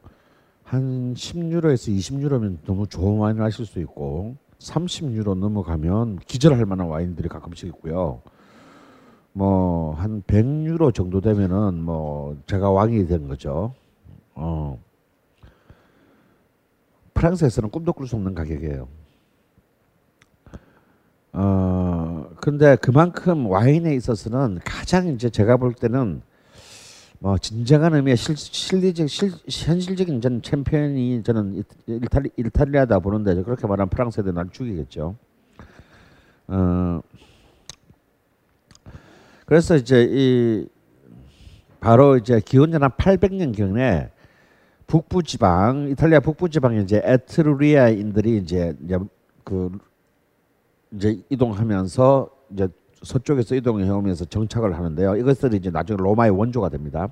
[0.65, 7.69] 한 10유로에서 20유로면 너무 좋은 와인을 하실 수 있고 30유로 넘어가면 기절할 만한 와인들이 가끔씩
[7.69, 8.23] 있고요.
[9.33, 13.75] 뭐 한 100유로 정도 되면은 뭐 제가 왕이 된 거죠.
[14.35, 14.79] 어.
[17.15, 18.89] 프랑스에서는 꿈도 꿀 수 없는 가격이에요.
[21.33, 26.23] 어, 근데 그만큼 와인에 있어서는 가장 이제 제가 볼 때는
[27.19, 33.89] 뭐 진정한 의미의 실, 실리적 실, 현실적인 저는 챔피언이 저는 이탈리, 이탈리아다 보는데 그렇게 말하면
[33.89, 35.17] 프랑스 애들 날 죽이겠죠.
[36.49, 37.01] 어,
[39.47, 40.69] 그래서 이제 이
[41.81, 44.11] 바로 이제 기원전 한 800년 경에
[44.87, 48.99] 북부 지방 이탈리아 북부 지방에 이제 에트루리아인들이 이제 이제
[49.43, 49.71] 그
[50.93, 52.69] 이제 이동하면서 이제
[53.03, 55.17] 서쪽에서 이동해 오면서 정착을 하는데요.
[55.17, 57.09] 이것들이 이제 나중에 로마의 원조가 됩니다.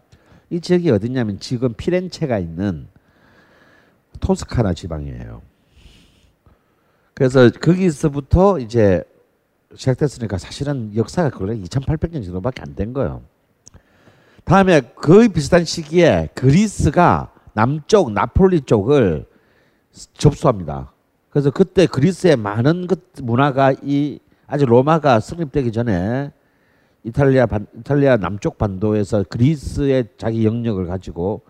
[0.50, 2.88] 이 지역이 어디냐면 지금 피렌체가 있는
[4.20, 5.42] 토스카나 지방이에요.
[7.14, 9.04] 그래서 거기서부터 이제
[9.74, 13.22] 시작됐으니까 사실은 역사가 그래 2,800년 정도밖에 안 된 거예요.
[14.44, 19.26] 다음에 거의 비슷한 시기에 그리스가 남쪽 나폴리 쪽을
[20.14, 20.92] 접수합니다.
[21.30, 26.32] 그래서 그때 그리스의 많은 것 문화가 이 아직 로마가 성립되기 전에
[27.02, 31.42] 이탈리아 반, 이탈리아 남쪽 반도에서 그리스의 자기 영역을 가지고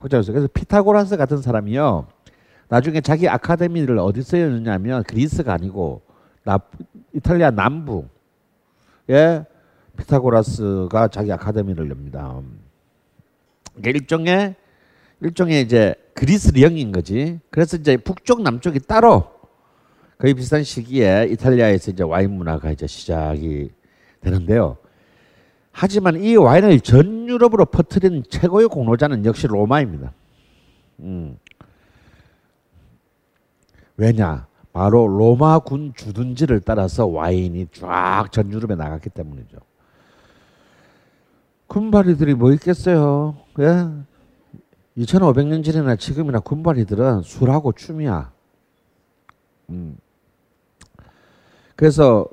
[0.00, 0.34] 확장했어요.
[0.34, 2.06] 그래서 피타고라스 같은 사람이요.
[2.68, 6.02] 나중에 자기 아카데미를 어디서 열느냐면 그리스가 아니고
[6.44, 6.58] 나,
[7.12, 8.06] 이탈리아 남부에
[9.96, 12.40] 피타고라스가 자기 아카데미를 엽니다.
[13.74, 14.54] 그러니까 일종의
[15.20, 17.40] 일종의 이제 그리스 령인 거지.
[17.50, 19.35] 그래서 이제 북쪽 남쪽이 따로
[20.18, 23.70] 거의 비슷한 시기에 이탈리아에서 이제 와인 문화가 이제 시작이
[24.20, 24.78] 되는데요.
[25.72, 30.12] 하지만 이 와인을 전 유럽으로 퍼뜨린 최고의 공로자는 역시 로마입니다.
[31.00, 31.36] 음.
[33.98, 34.46] 왜냐?
[34.72, 39.58] 바로 로마군 주둔지를 따라서 와인이 쫙 전 유럽에 나갔기 때문이죠.
[41.66, 43.36] 군바리들이 뭐 있겠어요?
[43.60, 43.88] 예?
[44.98, 48.32] 2,500년 전이나 지금이나 군바리들은 술하고 춤이야.
[49.70, 49.98] 음.
[51.76, 52.26] 그래서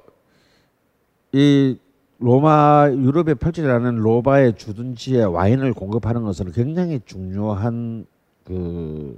[1.34, 1.78] 이
[2.20, 8.06] 로마 유럽에 펼쳐지는 로마의 주둔지에 와인을 공급하는 것은 굉장히 중요한
[8.46, 9.18] 그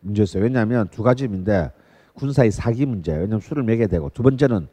[0.00, 0.44] 문제였어요.
[0.44, 1.72] 왜냐하면 두 가지인데
[2.14, 3.12] 군사의 사기 문제.
[3.12, 4.68] 왜냐하면 술을 먹게 되고 두 번째는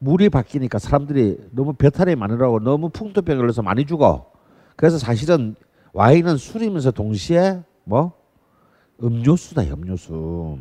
[0.00, 4.32] 물이 바뀌니까 사람들이 너무 배탈이 많으라고 너무 풍토병에 걸려서 많이 죽어.
[4.74, 5.54] 그래서 사실은
[5.92, 8.12] 와인은 술이면서 동시에 뭐
[9.00, 10.58] 음료수다 음료수.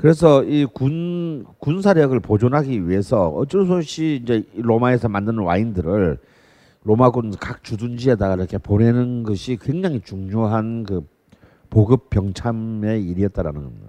[0.00, 6.16] 그래서 이 군 군사력을 보존하기 위해서 어쩔 수 없이 이제 로마에서 만드는 와인들을
[6.84, 11.06] 로마군 각 주둔지에다가 이렇게 보내는 것이 굉장히 중요한 그
[11.68, 13.88] 보급 병참의 일이었다라는 겁니다.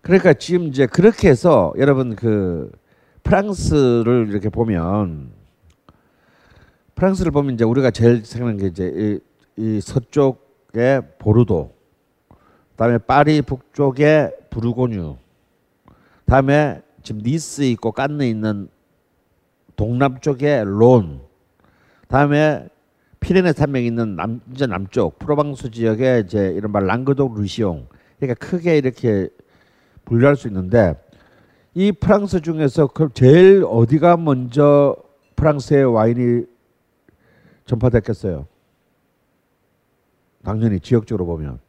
[0.00, 2.72] 그러니까 지금 이제 그렇게 해서 여러분 그
[3.22, 5.30] 프랑스를 이렇게 보면
[6.94, 9.20] 프랑스를 보면 이제 우리가 제일 생각나는 게 이제
[9.58, 11.74] 이, 이 서쪽의 보르도,
[12.82, 15.16] 다음에 파리 북쪽의 부르고뉴,
[16.24, 18.66] 다음에 지금 니스 있고 깐느 있는
[19.76, 21.20] 동남쪽의 론,
[22.08, 22.68] 다음에
[23.20, 27.86] 피레네 산맥 있는 남 이제 남쪽 프로방스 지역에 이제 이른바 랑그독 루시옹,
[28.18, 29.28] 그러니까 크게 이렇게
[30.04, 31.00] 분류할 수 있는데
[31.74, 34.96] 이 프랑스 중에서 그 제일 어디가 먼저
[35.36, 36.46] 프랑스의 와인이
[37.64, 38.48] 전파됐겠어요?
[40.42, 41.60] 당연히 지역적으로 보면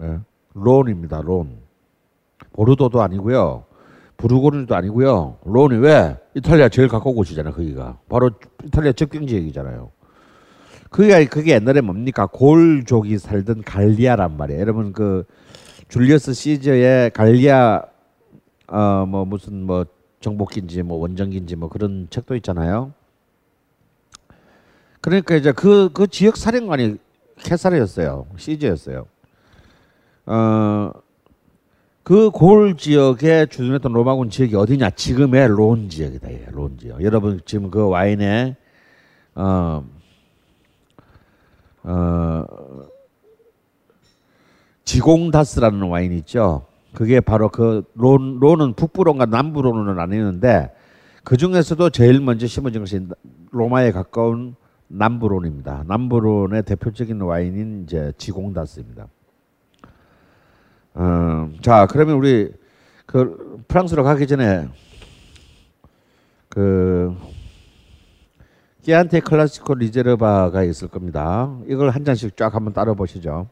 [0.00, 0.18] 네.
[0.54, 1.20] 론입니다.
[1.20, 1.58] 론.
[2.52, 3.64] 보르도도 아니고요.
[4.16, 5.36] 부르고뉴도 아니고요.
[5.44, 6.16] 론이 왜?
[6.34, 7.54] 이탈리아 제일 가까운 곳이잖아요.
[7.54, 8.30] 거기가 바로
[8.64, 9.90] 이탈리아 접경 지역이잖아요.
[10.90, 14.60] 그게 그게 옛날에 뭡니까 골족이 살던 갈리아란 말이에요.
[14.60, 15.24] 여러분 그
[15.88, 17.82] 줄리어스 시저의 갈리아
[18.66, 19.84] 어 뭐 무슨 뭐
[20.20, 22.92] 정복기인지 뭐 원정기인지 뭐 그런 책도 있잖아요.
[25.00, 26.98] 그러니까 이제 그그 지역 사령관이
[27.38, 28.26] 캐사르였어요.
[28.36, 29.06] 시저였어요.
[30.26, 30.92] 어.
[32.02, 34.90] 그골 지역에 주둔했던 로마군 지역이 어디냐?
[34.90, 36.30] 지금의 론 지역이다.
[36.32, 37.04] 예, 론 지역.
[37.04, 38.56] 여러분 지금 그 와인에
[39.36, 39.84] 어,
[41.84, 42.44] 어,
[44.84, 46.66] 지공다스라는 와인 있죠.
[46.94, 50.74] 그게 바로 그 론, 론은 북부론과 남부론은 나뉘는데
[51.22, 53.06] 그 중에서도 제일 먼저 심어진 것이
[53.52, 54.56] 로마에 가까운
[54.88, 55.84] 남부론입니다.
[55.86, 59.06] 남부론의 대표적인 와인인 이제 지공다스입니다.
[60.94, 62.52] 어, 자 그러면 우리
[63.06, 64.68] 그 프랑스로 가기 전에
[66.48, 67.16] 그
[68.82, 71.56] 끼안테 클라시코 리제르바가 있을 겁니다.
[71.66, 73.48] 이걸 한 잔씩 쫙 한번 따라 보시죠.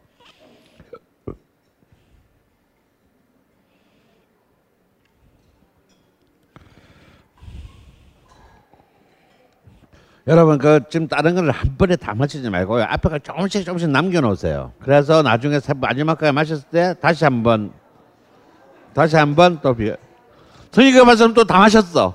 [10.29, 12.85] 여러분 그 지금 다른 거를 한 번에 다 마시지 말고요.
[12.85, 14.73] 앞에 가 조금씩 조금씩 남겨 놓으세요.
[14.81, 17.73] 그래서 나중에 세- 마지막까지 마셨을 때 다시 한번
[18.95, 19.93] 다시 한번 또 비.
[20.73, 22.15] 선이가 말씀 또 다 마셨어.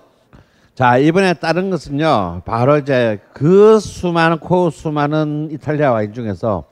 [0.75, 2.43] 자 이번에 다른 것은요.
[2.45, 6.65] 바로 이제 그 수많은 코 수많은 이탈리아 와인 중에서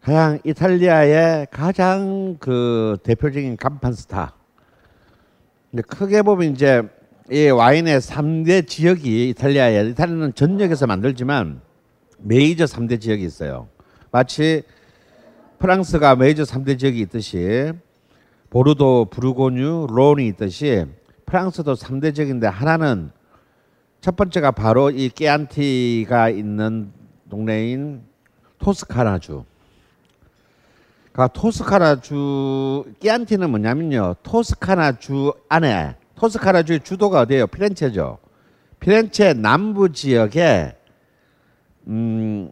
[0.00, 4.34] 그냥 이탈리아의 가장 그 대표적인 간판 스타.
[5.72, 6.82] 근데 크게 보면 이제
[7.30, 11.60] 이 와인의 3대 지역이 이탈리아에 이탈리아는 전역에서 만들지만
[12.18, 13.68] 메이저 3대 지역이 있어요.
[14.12, 14.62] 마치
[15.58, 17.72] 프랑스가 메이저 3대 지역이 있듯이
[18.48, 20.86] 보르도, 부르고뉴, 론이 있듯이
[21.26, 23.10] 프랑스도 3대 지역인데 하나는
[24.00, 26.92] 첫 번째가 바로 이 깨안티가 있는
[27.28, 28.02] 동네인
[28.58, 29.44] 토스카나주.
[31.12, 34.14] 그 토스카나주 깨안티는 뭐냐면요.
[34.22, 37.46] 토스카나주 안에 토스카나주의 주도가 어디예요?
[37.46, 38.18] 피렌체죠.
[38.80, 40.74] 피렌체 남부 지역에
[41.86, 42.50] 음뭐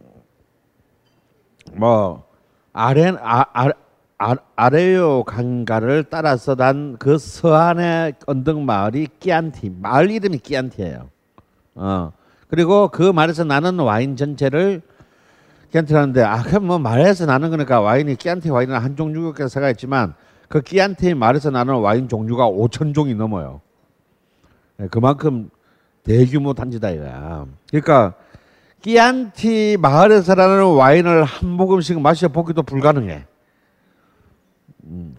[2.73, 3.69] 아레 아, 아,
[4.17, 11.09] 아, 아레요 강가를 따라서 난 그 서안의 언덕 마을이 끼안티 마을 이름이 끼안티예요.
[11.75, 12.11] 어
[12.47, 14.81] 그리고 그 말에서 나는 와인 전체를
[15.71, 20.13] 끼안티라는데 아 그럼 뭐 마을에서 나는 거니까 와인이 끼안티 와인은 한 종류겠어가 있지만
[20.55, 23.59] 그 끼안티 마을에서 나는 와인 종류가 5천 종이 넘어요.
[24.77, 25.49] 네, 그만큼
[26.05, 27.45] 대규모 단지다 이거야.
[27.67, 28.13] 그러니까
[28.81, 33.25] 끼안티 마을에서 나는 와인을 한 모금씩 마셔보기도 불가능해.
[34.85, 35.17] 음.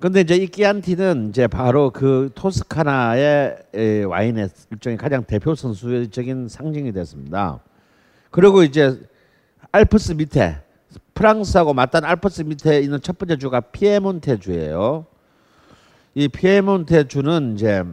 [0.00, 6.90] 근데 이제 이 끼안티는 이제 바로 그 토스카나의 에, 와인의 일종의 가장 대표 선수적인 상징이
[6.90, 7.60] 됐습니다.
[8.32, 9.00] 그리고 이제
[9.70, 10.62] 알프스 밑에
[11.20, 15.04] 프랑스하고 맞닿은 알프스 밑에 있는 첫 번째 주가 피에몬테 주예요.
[16.14, 17.84] 이 피에몬테 주는 이제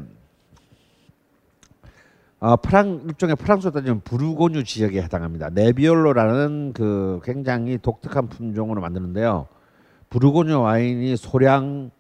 [2.39, 5.49] 어, 프랑 일종의 프랑스로 따지면 부르고뉴 지역에 해당합니다.
[5.49, 9.49] 네비올로라는 그 굉장히 독특한 품종으로 만드는데요.
[10.09, 11.91] 부르고뉴 와인이 소량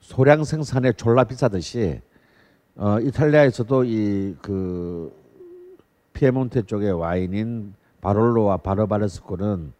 [0.00, 2.00] 소량 생산에 졸라 비싸듯이
[2.76, 5.12] 어, 이탈리아에서도 이 그
[6.14, 9.79] 피에몬테 쪽의 와인인 바롤로와 바르바레스코는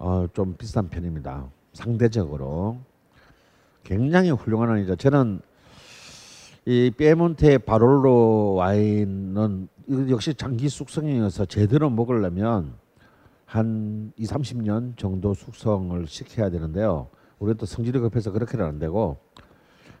[0.00, 1.46] 어, 좀 비싼 편입니다.
[1.74, 2.78] 상대적으로
[3.84, 4.96] 굉장히 훌륭한 와인이죠.
[4.96, 5.40] 저는
[6.64, 9.68] 이 피에몬테 바롤로 와인은
[10.08, 12.72] 역시 장기 숙성이어서 제대로 먹으려면
[13.44, 17.08] 한 2, 30년 정도 숙성을 시켜야 되는데요.
[17.38, 19.18] 우리가 또 성질이 급해서 그렇게는 안 되고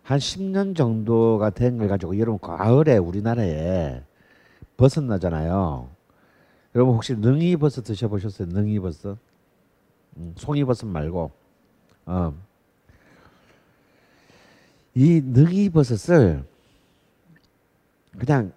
[0.02, 4.02] 한 10년 정도가 된 걸 가지고 여러분 가을에 우리나라에
[4.78, 5.88] 버섯 나잖아요.
[6.74, 8.48] 여러분 혹시 능이버섯 드셔보셨어요?
[8.48, 9.18] 능이버섯?
[10.20, 11.30] 음, 송이버섯 말고
[12.06, 12.34] 어.
[14.94, 16.44] 이 능이버섯을
[18.18, 18.52] 그냥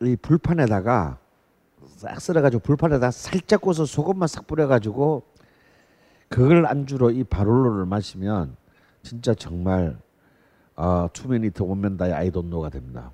[0.00, 1.18] 이 불판에다가
[1.86, 5.22] 싹 썰어가지고 불판에다 살짝 구워서 소금만 싹 뿌려가지고
[6.28, 8.56] 그걸 안주로 이 바롤로를 마시면
[9.02, 9.98] 진짜 정말
[10.74, 13.12] 어, 투미니트 원맨다의 아이돈노가 됩니다.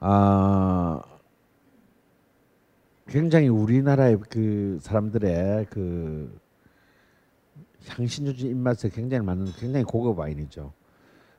[0.00, 1.02] 아
[3.08, 6.38] 굉장히 우리나라의 그 사람들의 그
[7.86, 10.72] 향신료적인 입맛에 굉장히 많은 굉장히 고급 와인이죠.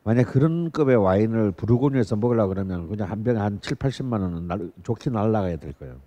[0.03, 4.71] 만약 그런 급의 와인을 부르고뉴에서 먹으려고 그러면 그냥 한 병에 한 7, 80만 원은 날,
[4.83, 5.99] 좋게 날라가야 될 거예요.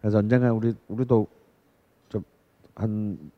[0.00, 1.26] 그래서 언젠가 우리 우리도
[2.08, 3.32] 좀한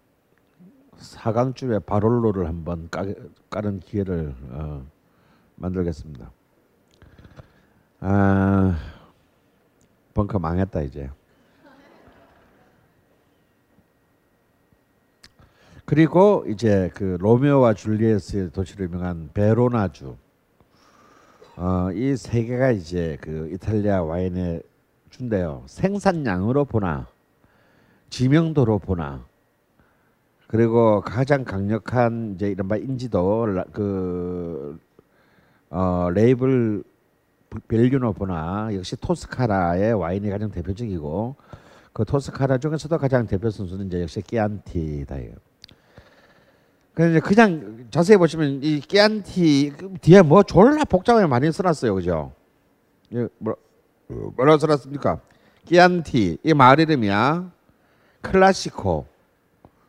[0.99, 3.07] 사강쯤에 바롤로를 한번 까,
[3.49, 4.87] 까는 기회를 어,
[5.55, 6.31] 만들겠습니다.
[8.01, 8.77] 아,
[10.17, 11.11] 벙커 망했다 이제.
[15.85, 20.17] 그리고 이제 그 로미오와 줄리엣의 도시로 유명한 베로나주.
[21.59, 24.63] 어, 이 세 개가 이제 그 이탈리아 와인의
[25.11, 25.63] 준대요.
[25.67, 27.07] 생산량으로 보나
[28.11, 29.25] 지명도로 보나
[30.49, 34.79] 그리고 가장 강력한 이제 이른바 인지도 라- 그
[35.71, 36.85] 어, 레이블
[37.69, 41.37] 벨류노 보나 역시 토스카라의 와인이 가장 대표적이고
[41.93, 45.35] 그 토스카라 중에서도 가장 대표 선수는 이제 역시 끼안티다예요.
[46.95, 52.33] 그냥 그냥 자세히 보시면 이 끼안티 그 뒤에 뭐 졸라 복잡하게 많이 써놨어요, 그죠?
[53.13, 53.57] 예, 뭐
[54.09, 55.21] 뭐라 써놨습니까?
[55.65, 57.51] 끼안티 이 마을 이름이야.
[58.23, 59.07] Classico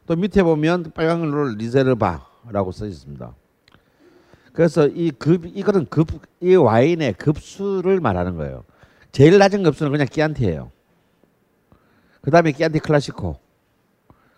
[0.05, 3.33] 또 밑에 보면 빨간으로 Riserva라고 써 있습니다.
[4.57, 6.07] 그래서 이 급 이거는 급
[6.41, 8.63] 이 와인의 급수를 말하는 거예요.
[9.11, 10.71] 제일 낮은 급수는 그냥 끼안티예요.
[12.21, 13.37] 그 다음에 끼안티 Classico.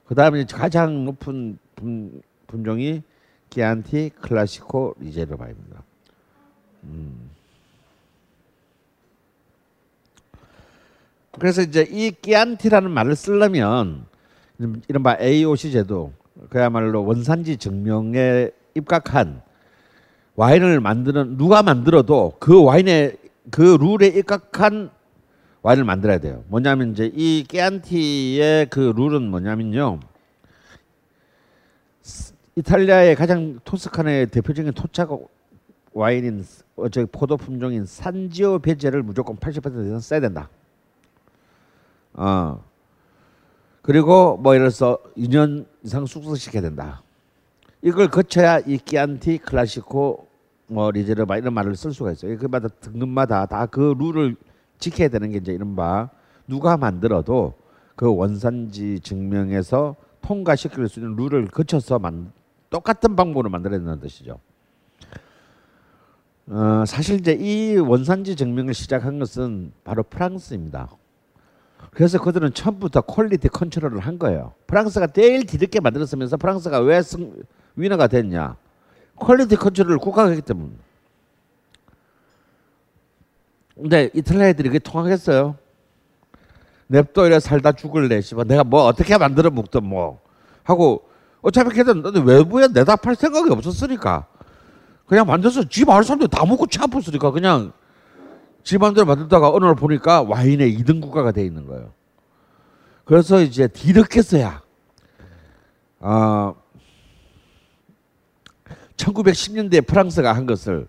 [0.05, 3.01] 그 다음에 가장 높은 분, 분종이
[3.49, 5.84] 끼안티 Classico Riserva입니다.
[6.84, 7.30] 음.
[11.32, 14.05] 그래서 이제 이 끼안티라는 말을 쓰려면
[14.89, 16.11] 이른바 AOC 제도
[16.49, 19.43] 그야말로 원산지 증명에 입각한
[20.44, 23.18] 와인을 만드는 누가 만들어도 그 와인의
[23.52, 24.90] 그 룰에 입각한
[25.64, 26.46] 와인을 만들어야 돼요.
[26.48, 30.00] 뭐냐면 이제 이 깨안티의 그 룰은 뭐냐면요.
[32.02, 35.10] 스- 이탈리아의 가장 토스카나의 대표적인 토착
[35.92, 36.46] 와인인
[36.78, 40.50] 어, 저 포도 품종인 산지오베제를 무조건 80% 이상 써야 된다.
[42.14, 42.64] 어.
[43.82, 47.04] 그리고 뭐 예를 들어서 2년 이상 숙성시켜야 된다.
[47.82, 50.29] 이걸 거쳐야 이 끼안티 Classico
[50.70, 52.38] 뭐 Riserva 이런 말을 쓸 수가 있어요.
[52.38, 54.36] 그마다 등급마다 다 그 룰을
[54.78, 56.09] 지켜야 되는 게 이제 이른바
[56.47, 57.53] 누가 만들어도
[57.95, 62.32] 그 원산지 증명에서 통과시킬 수 있는 룰을 거쳐서 만,
[62.70, 64.39] 똑같은 방법으로 만들어야 된다는 뜻이죠.
[66.47, 70.89] 어, 사실 이제 이 원산지 증명을 시작한 것은 바로 프랑스입니다.
[71.91, 74.53] 그래서 그들은 처음부터 quality control을 한 거예요.
[74.67, 77.34] 프랑스가 제일 뒤늦게 만들었으면서 프랑스가 왜 승,
[77.76, 78.55] winner가 됐냐?
[79.20, 80.72] quality control을 국가가 했기 때문에.
[83.76, 85.55] 근데 이탈리아 애들이 그게 통하겠어요?
[86.88, 88.22] 냅둬 이래 살다 죽을래.
[88.22, 90.20] 씨발 내가 뭐 어떻게 만들어 먹든 뭐
[90.63, 91.07] 하고
[91.41, 94.28] 어차피 걔들 외부에 내다 팔 생각이 없었으니까
[95.05, 97.72] 그냥 만들어서 지 마을 사람들 다 먹고 치 아팠으니까 그냥
[98.63, 101.93] 지 마음대로 만들다가 어느 날 보니까 와인의 2등 국가가 돼 있는 거예요.
[103.05, 104.61] 그래서 이제 뒤늦게서야
[106.01, 106.55] 어,
[109.00, 110.88] 1910년대 프랑스가 한 것을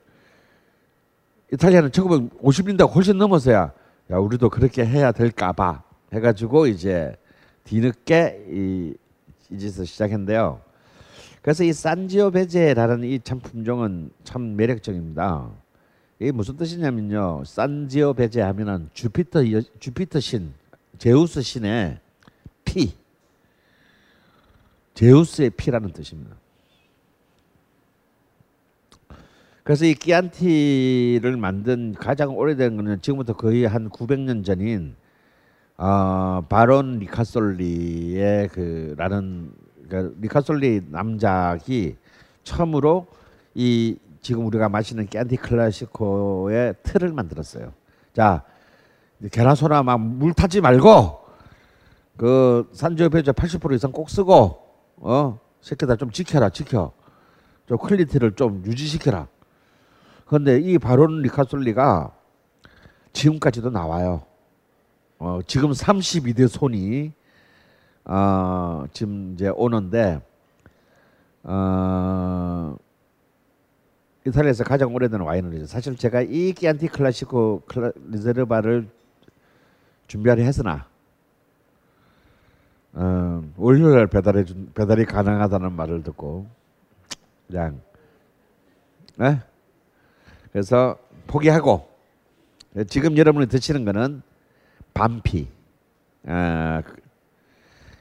[1.52, 3.72] 이탈리아는 1950년대가 훨씬 넘어서야
[4.11, 5.82] 야 우리도 그렇게 해야 될까봐
[6.12, 7.16] 해가지고 이제
[7.64, 8.94] 뒤늦게 이,
[9.50, 10.61] 이 짓을 시작했는데요.
[11.42, 15.50] 그래서 이 산지오베제라는 이 참 품종은 참 매력적입니다.
[16.18, 17.44] 이게 무슨 뜻이냐면요.
[17.46, 20.52] 산지오베제 하면은 주피터 여- 주피터 신,
[20.98, 21.98] 제우스 신의
[22.64, 22.92] 피,
[24.94, 26.36] 제우스의 피라는 뜻입니다.
[29.70, 34.96] 그래서 이 끼안티를 만든 가장 오래된 거는 지금부터 거의 한 900년 전인
[35.76, 39.52] 어, 바론 리카솔리의 그라는
[39.88, 41.94] 그 리카솔리 남작이
[42.42, 43.06] 처음으로
[43.54, 47.72] 이 지금 우리가 마시는 끼안티 Classico의 틀을 만들었어요.
[48.12, 48.42] 자,
[49.30, 51.20] 계란소나 막 물 타지 말고
[52.16, 54.64] 그 산지오베제 80% 이상 꼭 쓰고
[54.96, 56.90] 어 새끼들 좀 지켜라 지켜
[57.68, 59.28] 좀 quality를 좀 유지시켜라.
[60.30, 62.14] 그런데 이 바론 리카솔리가
[63.12, 64.22] 지금까지도 나와요.
[65.18, 67.12] 어, 지금 32대 손이
[68.04, 70.20] 어, 지금 이제 오는데
[71.42, 72.76] 어,
[74.24, 78.88] 이탈리아에서 가장 오래된 와인은 사실 제가 이 끼안티 Classico Cla-, Riserva를
[80.06, 80.86] 준비하려 했으나
[82.92, 86.46] 어, 월요일 배달해 준 배달이 가능하다는 말을 듣고
[87.48, 87.80] 그냥
[89.16, 89.40] 네?
[90.53, 91.88] 그래서 포기하고
[92.88, 94.22] 지금 여러분이 드시는 거는
[94.94, 95.48] 반피.
[96.26, 96.82] 아,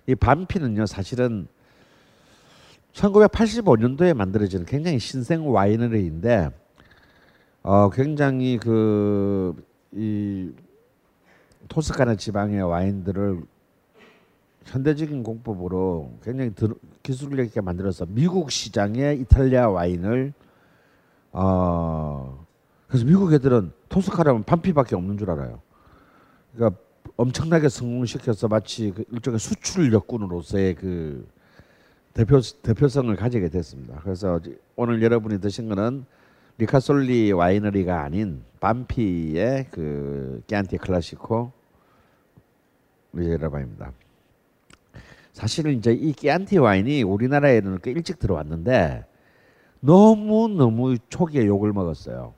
[0.08, 1.48] 이 반피는요 사실은
[2.94, 6.50] 1985년도에 만들어진 굉장히 신생 와이너리인데
[7.64, 10.52] 어, 굉장히 그 이
[11.68, 13.42] 토스카나 지방의 와인들을
[14.66, 20.34] 현대적인 공법으로 굉장히 들, 기술력 있게 만들어서 미국 시장에 이탈리아 와인을
[21.32, 22.46] 어
[22.88, 25.62] 그래서 미국 애들은 토스카라면 반피밖에 없는 줄 알아요.
[26.54, 26.80] 그러니까
[27.18, 31.28] 엄청나게 성공시켜서 마치 그 일종의 수출 역군으로서의 그
[32.14, 34.00] 대표 대표성을 가지게 됐습니다.
[34.04, 34.40] 그래서
[34.76, 36.06] 오늘 여러분이 드신 거는
[36.58, 41.52] 리카솔리 와이너리가 아닌 반피의 그 Chianti Classico
[43.14, 43.94] Riserva입니다.
[45.32, 49.06] 사실은 이제 이 Chianti 와인이 우리나라에는 꽤 일찍 들어왔는데
[49.80, 52.34] 너무 너무 초기에 욕을 먹었어요.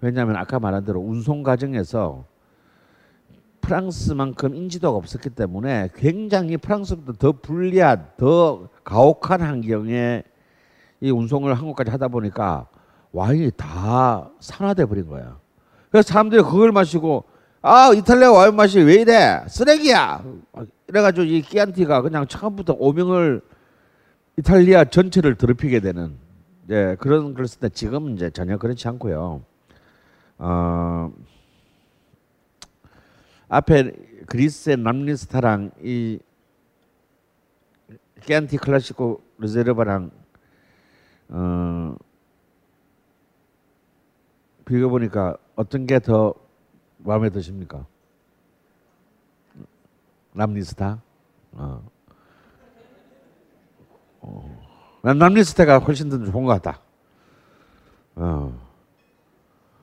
[0.00, 2.24] 왜냐하면 아까 말한 대로 운송 과정에서
[3.60, 10.22] 프랑스만큼 인지도가 없었기 때문에 굉장히 프랑스보다 더 불리한 더 가혹한 환경에
[11.00, 12.68] 이 운송을 한국까지 하다 보니까
[13.12, 15.38] 와인이 다 산화돼 버린 거야.
[15.90, 17.24] 그래서 사람들이 그걸 마시고
[17.62, 20.24] 아 이탈리아 와인 맛이 왜 이래 쓰레기야
[20.88, 23.40] 이래가지고 이 끼안티가 그냥 처음부터 오명을
[24.38, 26.16] 이탈리아 전체를 더럽히게 되는
[26.70, 29.42] 예, 그런 그랬을 때 지금 이제 전혀 그렇지 않고요.
[30.38, 31.12] 어,
[33.48, 33.92] 앞에
[34.26, 36.18] 그리스의 남리스타랑 이
[38.22, 40.10] 깨안티 클라시코 리제르바랑
[41.28, 41.94] 어,
[44.64, 46.34] 비교 보니까 어떤 게 더
[46.98, 47.86] 마음에 드십니까?
[50.32, 51.00] 남리스타?
[51.52, 51.95] 어.
[54.26, 55.00] 어.
[55.02, 56.80] 난 남리스타가 훨씬 더 좋은 것 같다.
[58.16, 58.52] 어.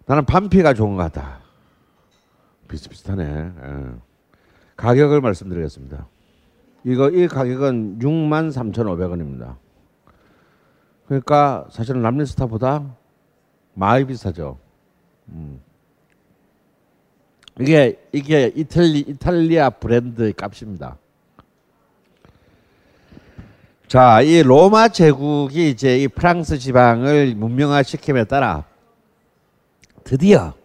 [0.05, 1.39] 나는 반피가 좋은 것 같다.
[2.67, 3.23] 비슷비슷하네.
[3.23, 3.85] 예.
[4.75, 6.07] 가격을 말씀드리겠습니다.
[6.83, 9.55] 이거 이 가격은 6만 3,500원입니다.
[11.05, 12.95] 그러니까 사실은 람리스타보다
[13.73, 14.57] 많이 비싸죠.
[15.29, 15.61] 음.
[17.59, 20.97] 이게 이게 이탈리 이탈리아 브랜드 값입니다.
[23.93, 28.65] 자, 이 로마 제국이 이제 이 프랑스 지방을 문명화시킴에 따라
[30.03, 30.55] 드디어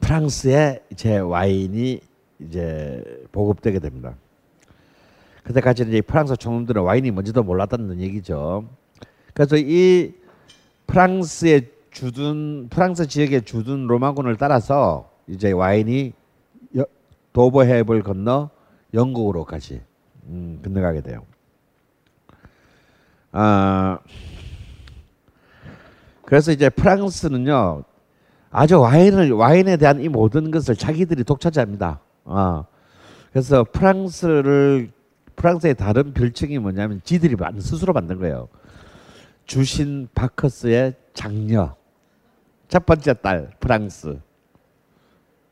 [0.00, 2.00] 프랑스에 이제 와인이
[2.40, 4.16] 이제 보급되게 됩니다.
[5.44, 8.68] 그때까지는 이제 프랑스 총독들은 와인이 뭔지도 몰랐다는 얘기죠.
[9.32, 10.12] 그래서 이
[10.88, 16.12] 프랑스의 주둔 프랑스 지역의 주둔 로마군을 따라서 이제 와인이
[17.32, 18.50] 도보 해협을 건너
[18.94, 19.82] 영국으로까지
[20.24, 21.29] 음, 건너가게 돼요.
[23.32, 23.98] 아
[26.24, 27.84] 그래서 이제 프랑스는요
[28.50, 32.00] 아주 와인을 와인에 대한 이 모든 것을 자기들이 독차지합니다.
[32.24, 32.64] 아
[33.32, 34.90] 그래서 프랑스를
[35.36, 38.48] 프랑스의 다른 별칭이 뭐냐면 지들이 스스로 만든 거예요.
[39.46, 41.74] 주신 바커스의 장녀
[42.68, 44.20] 첫 번째 딸 프랑스.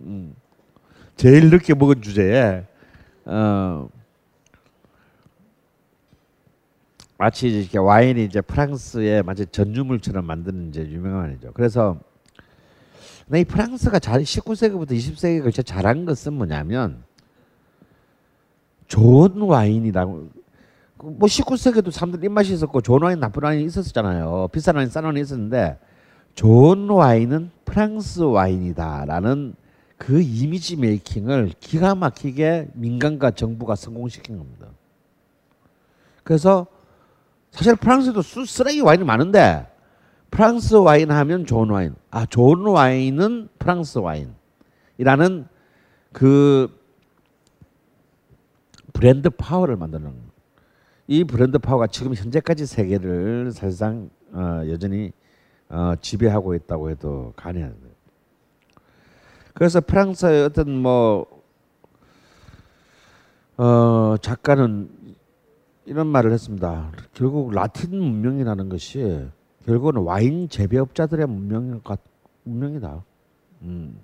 [0.01, 0.35] 음,
[1.17, 2.65] 제일 늦게 먹은 주제에
[3.25, 3.89] 어,
[7.19, 11.53] 마치 이렇게 와인이 이제 프랑스의 마치 전유물처럼 만드는 이제 유명한 와인이죠.
[11.53, 11.99] 그래서
[13.35, 17.03] 이 프랑스가 잘 19세기부터 20세기에 걸쳐 잘한 것은 뭐냐면
[18.87, 20.29] 좋은 와인이라고
[21.01, 24.49] 뭐 19세기도 사람들 입맛이 있었고 좋은 와인 나쁜 와인이 있었잖아요.
[24.53, 25.77] 비싼 와인 싼 와인이 있었는데
[26.37, 29.57] 좋은 와인은 프랑스 와인이다라는
[29.97, 34.69] 그 이미지 메이킹을 기가 막히게 민간과 정부가 성공시킨 겁니다.
[36.23, 36.69] 그래서
[37.51, 39.67] 사실 프랑스도 쓰레기 와인이 많은데
[40.31, 41.95] 프랑스 와인 하면 좋은 와인.
[42.11, 45.47] 아, 좋은 와인은 프랑스 와인이라는
[46.13, 46.79] 그
[48.93, 50.13] 브랜드 파워를 만드는
[51.07, 55.13] 이 브랜드 파워가 지금 현재까지 세계를 사실상 어, 여전히
[55.69, 57.89] 어, 지배하고 있다고 해도 가능합니다.
[59.55, 61.27] 그래서 프랑스의 어떤 뭐
[63.57, 64.89] 어, 작가는
[65.89, 66.93] 이런 말을 했습니다.
[67.15, 69.27] 결국 라틴 문명이라는 것이
[69.65, 71.81] 결국은 와인 재배업자들의 문명
[72.45, 73.03] 문명이다.
[73.63, 73.99] 음.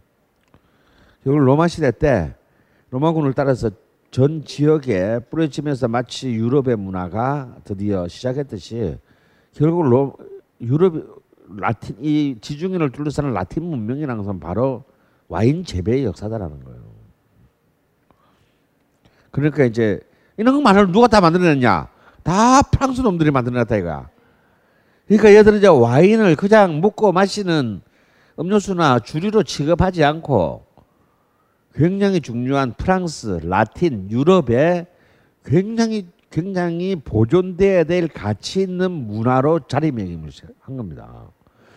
[1.23, 2.35] 결국 로마 시대 때
[2.89, 3.71] 로마군을 따라서
[4.11, 8.97] 전 지역에 뿌려지면서 마치 유럽의 문화가 드디어 시작했듯이
[9.53, 10.17] 결국 로,
[10.63, 14.85] 유럽 라틴 이 지중해를 둘러싸는 라틴 문명이라는 것은 바로
[15.29, 16.81] 와인 재배의 역사다라는 거예요.
[19.31, 20.01] 그러니까 이제
[20.37, 21.89] 이런 말을 누가 다 만들어냈냐?
[22.23, 24.09] 다 프랑스 놈들이 만들어냈다 이거야.
[25.07, 27.83] 그러니까 얘들은 이제 와인을 그냥 먹고 마시는
[28.39, 30.67] 음료수나 주류로 취급하지 않고
[31.75, 34.87] 굉장히 중요한 프랑스, 라틴, 유럽에
[35.45, 40.31] 굉장히 굉장히 보존돼야 될 가치 있는 문화로 자리매김을
[40.61, 41.29] 한 겁니다.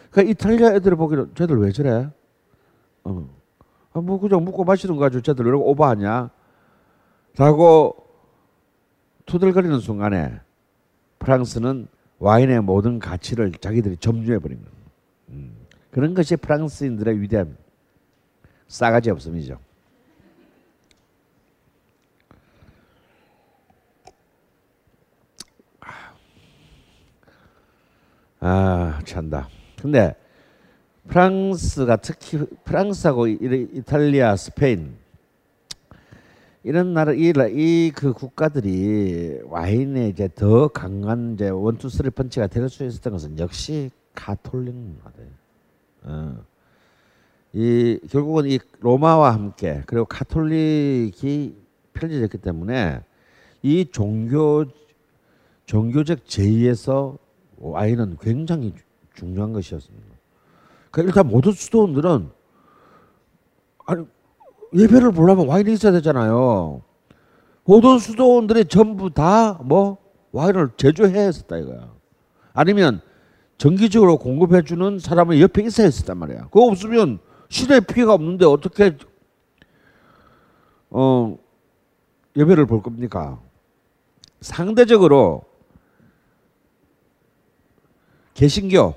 [0.10, 2.10] 그러니까 이탈리아 애들 보기로 쟤들 왜 저래?
[3.04, 3.30] 어.
[3.94, 6.32] 아, 뭐 그냥 먹고 마시는 거 가지고 쟤들 왜 오버하냐?
[7.38, 8.07] 라고
[9.28, 10.40] 투덜거리는 순간에
[11.20, 11.88] 프랑스는
[12.20, 14.72] 와인의 모든 가치를 자기들이 점유해 버린 거예요.
[15.30, 15.52] 음.
[15.92, 17.56] 그런 것이 프랑스인들의 위대함,
[18.68, 19.60] 싸가지 없음이죠.
[28.40, 29.50] 아, 찬다.
[29.82, 30.16] 근데
[31.08, 34.96] 프랑스가 특히 프랑스하고 이- 이탈리아, 스페인
[36.68, 42.84] 이런 나라 이그 국가들이 와인에 이제 더 강한 이제 one two three 펀치가 될 수
[42.84, 45.32] 있었던 것은 역시 가톨릭 문화예요.
[46.04, 46.44] 어.
[47.54, 51.56] 이 결국은 이 로마와 함께 그리고 가톨릭이
[51.94, 53.00] 펼쳐졌기 때문에
[53.64, 54.66] 이 종교
[55.66, 57.18] 종교적 제의에서
[57.60, 60.06] 와인은 굉장히 주- 중요한 것이었습니다.
[60.92, 62.30] 그러니까 일단 모든 수도원들은
[63.86, 64.06] 아니
[64.78, 66.82] 예배를 보려면 와인이 있어야 되잖아요.
[67.66, 69.98] 모든 수도원들이 전부 다 뭐
[70.32, 71.92] 와인을 제조해야 했었다 이거야.
[72.54, 73.02] 아니면
[73.58, 76.44] 정기적으로 공급해 주는 사람이 옆에 있어야 했었단 말이야.
[76.46, 77.20] 그거 없으면
[77.50, 78.98] 시대 피해가 없는데 어떻게
[80.90, 81.38] 어
[82.36, 83.40] 예배를 볼 겁니까?
[84.42, 85.44] 상대적으로
[88.36, 88.94] 개신교,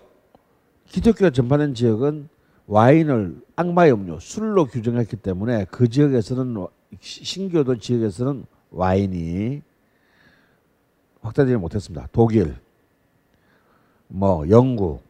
[0.87, 2.29] 기독교 전파된 지역은
[2.71, 6.67] 와인을 악마의 음료, 술로 규정했기 때문에 그 지역에서는
[7.01, 9.61] 신교도 지역에서는 와인이
[11.21, 12.07] 확대되지 못했습니다.
[12.13, 12.55] 독일,
[14.07, 15.03] 뭐 영국,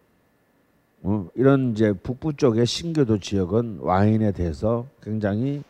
[1.02, 5.62] 어, 이런 이제 북부 쪽의 신교도 지역은 와인에 대해서 굉장히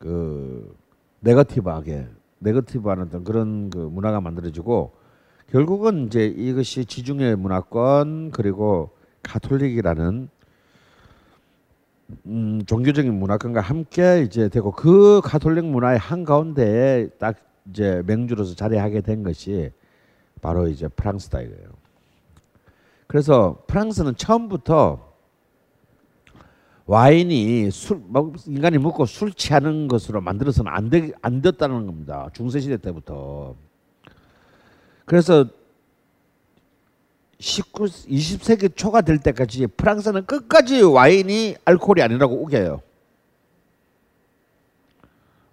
[0.00, 0.76] 그
[1.20, 2.08] 네거티브하게
[2.40, 4.90] 네거티브한 어떤 그런 그 문화가 만들어지고
[5.52, 8.90] 결국은 이제 이것이 지중해 문화권 그리고
[9.22, 10.30] 가톨릭이라는
[12.26, 17.36] 음, 종교적인 문화권과 함께 이제 되고 그 가톨릭 문화의 한 가운데에 딱
[17.70, 19.70] 이제 맹주로서 자리하게 된 것이
[20.40, 21.68] 바로 이제 프랑스다 이거예요.
[23.06, 25.08] 그래서 프랑스는 처음부터
[26.86, 32.30] 와인이 술뭐 인간이 먹고 술 취하는 것으로 만들어서는 안, 되, 안 됐다는 겁니다.
[32.32, 33.54] 중세 시대 때부터.
[35.04, 35.46] 그래서
[37.40, 42.82] 19, 20세기 초가 될 때까지 프랑스는 끝까지 와인이 알코올이 아니라고 우겨요.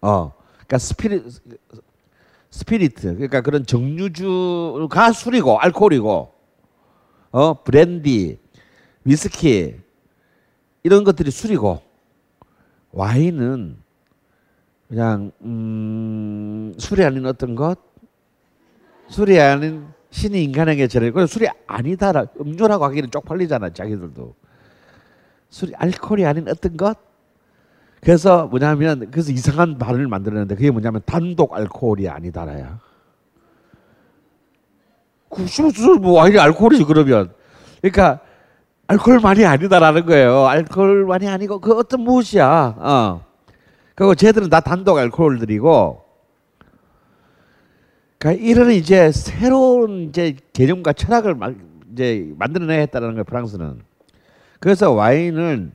[0.01, 1.23] 어, 그러니까 spirit,
[2.49, 6.33] spirit, 그러니까 그런 증류주가 술이고 알코올이고,
[7.31, 8.39] 어, 브랜디,
[9.03, 9.75] 위스키
[10.83, 11.81] 이런 것들이 술이고
[12.91, 13.77] 와인은
[14.87, 17.79] 그냥 음, 술이 아닌 어떤 것,
[19.09, 21.11] 술이 아닌 신이 인간에게 전해.
[21.11, 24.33] 그 술이 아니다라 음료라고 하기는 쪽팔리잖아 자기들도.
[25.49, 26.97] 술이 알코올이 아닌 어떤 것.
[27.99, 32.79] 그래서 뭐냐면 그래서 이상한 말을 만들었는데 그게 뭐냐면 단독 알코올이 아니다라야.
[35.29, 37.33] 그술뭐 와인이 알코올이지 그러면.
[37.81, 38.21] 그러니까
[38.87, 40.45] 알코올만이 아니다라는 거예요.
[40.45, 42.75] 알코올만이 아니고 그 어떤 무엇이야.
[42.77, 43.25] 어.
[43.95, 46.04] 그리고 쟤들은 다 단독 알코올들이고
[48.17, 51.53] 그러니까 이런 이제 새로운 이제 개념과 철학을 막
[51.91, 53.81] 이제 만들어내야 했다는 거예요 프랑스는.
[54.59, 55.73] 그래서 와인은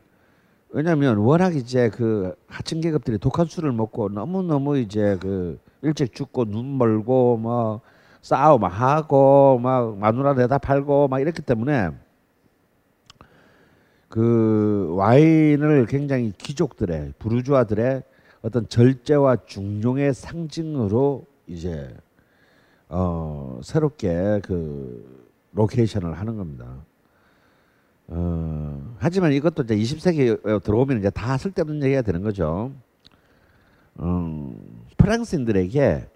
[0.71, 6.47] 왜냐하면 워낙 이제 그 하층 계급들이 독한 술을 먹고 너무 너무 이제 그 일찍 죽고
[6.47, 7.81] 눈 멀고 뭐
[8.23, 11.91] 싸움 하고 막 마누라 내다 팔고 막 이랬기 때문에
[14.09, 18.03] 그 와인을 굉장히 귀족들의 부르주아들의
[18.43, 21.95] 어떤 절제와 중용의 상징으로 이제
[22.91, 26.67] 어 새롭게 그 location을 하는 겁니다.
[28.09, 32.73] 어 하지만 이것도 이제 20세기에 들어오면 이제 다 쓸데없는 얘기가 되는 거죠.
[34.01, 36.09] 음, 프랑스인들에게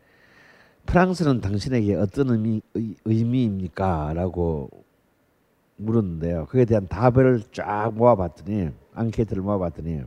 [0.86, 4.68] 프랑스는 당신에게 어떤 의미 의, 의미입니까?라고
[5.76, 6.46] 물었는데요.
[6.46, 10.02] 그에 대한 답을 쫙 모아봤더니 앙케이트를 모아봤더니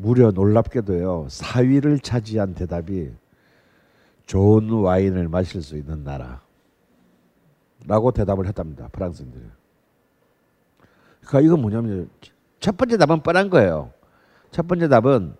[0.00, 3.12] 무려 놀랍게도요 4위를 차지한 대답이
[4.26, 6.40] 좋은 와인을 마실 수 있는 나라라고
[8.12, 9.44] 대답을 했답니다 프랑스인들이.
[11.20, 12.08] 그러니까 이건 뭐냐면
[12.60, 13.92] 첫 번째 답은 뻔한 거예요.
[14.50, 15.34] 첫 번째 답은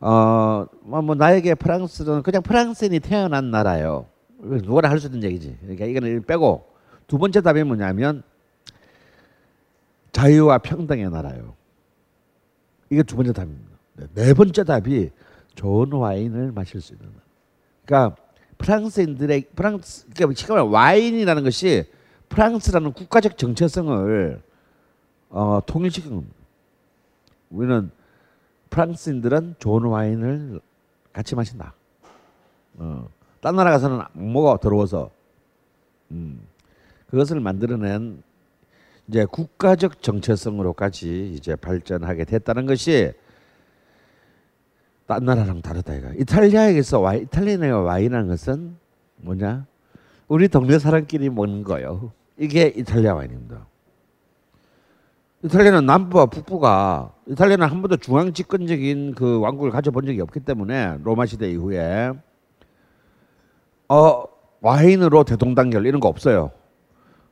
[0.00, 4.06] 어뭐 뭐 나에게 프랑스는 그냥 프랑스인이 태어난 나라요.
[4.38, 5.58] 누구나 할 수 있는 얘기지.
[5.60, 6.66] 그러니까 이거는 빼고
[7.06, 8.22] 두 번째 답이 뭐냐면
[10.12, 11.54] 자유와 평등의 나라요.
[12.90, 13.71] 이게 두 번째 답입니다.
[13.94, 15.10] 네, 네 번째 답이
[15.54, 17.08] 좋은 와인을 마실 수 있는.
[17.84, 18.16] 그러니까
[18.58, 21.84] 프랑스인들의 프랑스 그러니까 말하면 와인이라는 것이
[22.28, 24.42] 프랑스라는 국가적 정체성을
[25.30, 26.36] 어, 통일시킨 겁니다.
[27.50, 27.90] 우리는
[28.70, 30.60] 프랑스인들은 좋은 와인을
[31.12, 31.74] 같이 마신다.
[32.76, 33.08] 어.
[33.40, 35.10] 딴 나라 가서는 못 먹어 더러워서.
[36.12, 36.40] 음.
[37.08, 38.22] 그것을 만들어낸
[39.08, 43.12] 이제 국가적 정체성으로까지 이제 발전하게 됐다는 것이
[45.06, 46.08] 딴 나라랑 다르다 이거.
[46.18, 48.76] 이탈리아에서 와 이탈리아의 와인이라는 것은
[49.16, 49.66] 뭐냐?
[50.28, 52.12] 우리 동네 사람끼리 먹는 거요.
[52.38, 53.66] 이게 이탈리아 와인입니다.
[55.44, 61.26] 이탈리아는 남부와 북부가 이탈리아는 한 번도 중앙 집권적인 그 왕국을 가져본 적이 없기 때문에 로마
[61.26, 62.12] 시대 이후에
[63.88, 64.24] 어
[64.60, 66.52] 와인으로 대동단결 이런 거 없어요.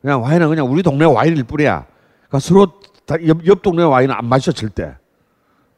[0.02, 1.86] 그냥 와인은 그냥 우리 동네 와인일 뿐이야.
[2.28, 2.66] 그러니까 서로
[3.26, 4.94] 옆, 옆 동네 와인은 안 마셔 절대.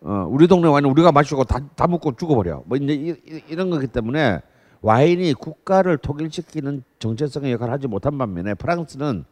[0.05, 2.65] 어, 우리 동네 와인은 우리가 마시고 다, 다 먹고 죽어버려.
[2.67, 4.41] 뭐 이제 이, 이, 이 런 거기 때문에
[4.81, 9.25] 와인이 국가를 통일시키는 정체성의 역할을 하지 못한 반면에 프랑스는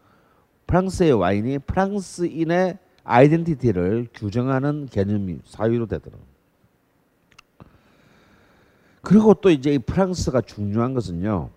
[0.69, 6.31] 프랑스의 와인이 프랑스인의 아이덴티티를 규정하는 개념이 사유로 되더라고요.
[9.03, 11.51] 그리고 또 이제 이 프랑스가 중요한 것은요.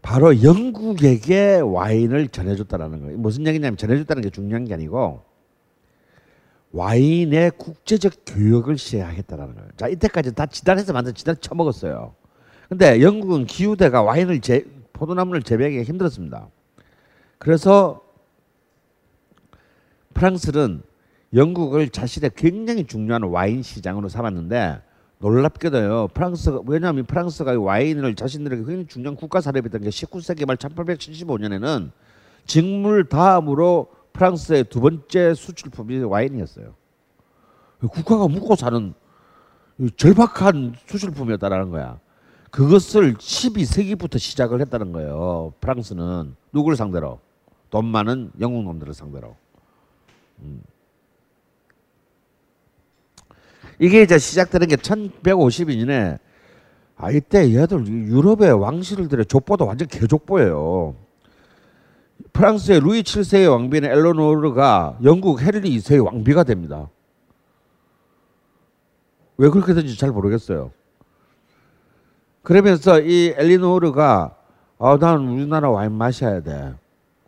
[0.00, 3.18] 바로 영국에게 와인을 전해줬다라는 거예요.
[3.18, 5.22] 무슨 얘기냐면 전해줬다는 게 중요한 게 아니고
[6.74, 9.68] 와인의 국제적 교역을 시행하겠다라는 거예요.
[9.76, 12.14] 자 이때까지 다 지단해서 만든 지단 처먹었어요.
[12.68, 16.48] 근데 영국은 기후대가 와인을 재, 포도나무를 재배하기 힘들었습니다.
[17.38, 18.02] 그래서
[20.14, 20.82] 프랑스는
[21.32, 24.80] 영국을 자신의 굉장히 중요한 와인 시장으로 삼았는데
[25.18, 26.08] 놀랍게도요.
[26.08, 31.90] 프랑스가 왜냐하면 프랑스가 와인을 자신들에게 굉장히 중요한 국가 산업이었던 게 19세기 말 1875년에는
[32.46, 36.74] 직물 다음으로 프랑스의 두 번째 수출품이 와인이었어요.
[37.80, 38.94] 국가가 묵고 사는
[39.96, 41.98] 절박한 수출품이었다라는 거야.
[42.50, 45.52] 그것을 12세기부터 시작을 했다는 거예요.
[45.60, 47.18] 프랑스는 누구를 상대로?
[47.70, 49.34] 돈 많은 영국 놈들을 상대로.
[50.38, 50.62] 음.
[53.80, 56.20] 이게 이제 시작되는 게 1152년에
[56.96, 60.94] 아 이때 얘들 유럽의 왕실들의 족보도 완전 개족보예요.
[62.32, 66.88] 프랑스의 루이 7세의 왕비인 엘로노르가 영국 헤르리 2세의 왕비가 됩니다.
[69.36, 70.72] 왜 그렇게 된지 잘 모르겠어요.
[72.42, 74.36] 그러면서 이 엘리노르가
[74.78, 76.74] 아, 나는 우리나라 와인 마셔야 돼.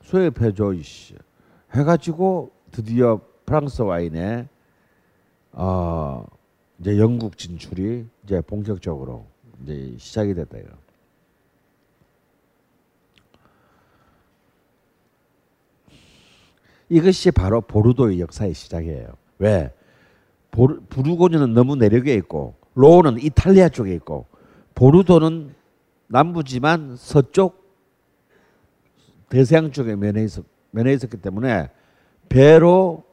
[0.03, 1.15] 수입해줘 이씨.
[1.75, 4.49] 해가지고 드디어 프랑스 와인에
[5.53, 6.27] 어,
[6.79, 9.27] 이제 영국 진출이 이제 본격적으로
[9.63, 10.69] 이제 시작이 됐다 이거.
[16.89, 19.09] 이것이 바로 보르도의 역사의 시작이에요.
[19.39, 19.73] 왜?
[20.51, 24.27] 부르고뉴는 너무 내륙에 있고 로우는 이탈리아 쪽에 있고
[24.75, 25.55] 보르도는
[26.09, 27.67] 남부지만 서쪽
[29.29, 31.69] 대서양 쪽에 면해 있었, 면해 있었기 때문에
[32.29, 33.05] 배로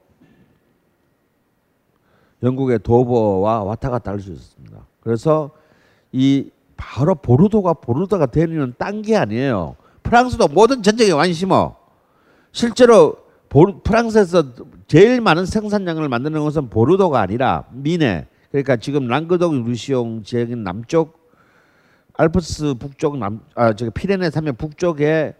[2.43, 4.85] 영국의 도버와 왔다 갔다 할 수 있었습니다.
[4.99, 5.51] 그래서
[6.11, 9.75] 이 바로 보르도가 보르도가 되는 딴 게 아니에요.
[10.03, 11.75] 프랑스도 모든 전쟁에 관심어.
[12.51, 13.17] 실제로
[13.83, 14.45] 프랑스에서
[14.87, 18.27] 제일 많은 생산량을 만드는 것은 보르도가 아니라 미네.
[18.49, 21.23] 그러니까 지금 랑그독 루시옹 지역인 남쪽
[22.15, 25.35] 알프스 북쪽 남아 저기 피레네 산맥 북쪽에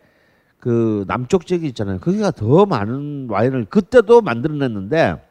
[0.60, 2.00] 그 남쪽 지역이 있잖아요.
[2.00, 5.22] 거기가 더 많은 와인을 그때도 만들어냈는데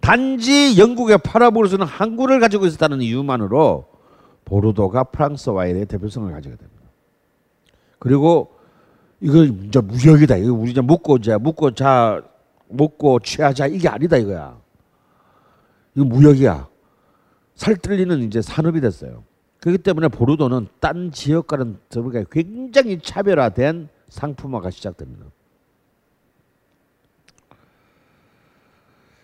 [0.00, 3.86] 단지 영국에 팔아볼 수 있는 항구를 가지고 있었다는 이유만으로
[4.44, 6.82] 보르도가 프랑스 와인의 대표성을 가지게 됩니다.
[7.98, 8.57] 그리고
[9.20, 10.36] 이거 이제 무역이다.
[10.36, 12.22] 이거 우리 이제 먹고 자 먹고 자
[12.68, 14.60] 먹고 취하자 이게 아니다 이거야.
[15.94, 16.68] 이거 무역이야.
[17.54, 19.24] 살뜰리는 이제 산업이 됐어요.
[19.60, 25.26] 그렇기 때문에 보르도는 딴 지역과는 다르게 굉장히 차별화된 상품화가 시작됩니다.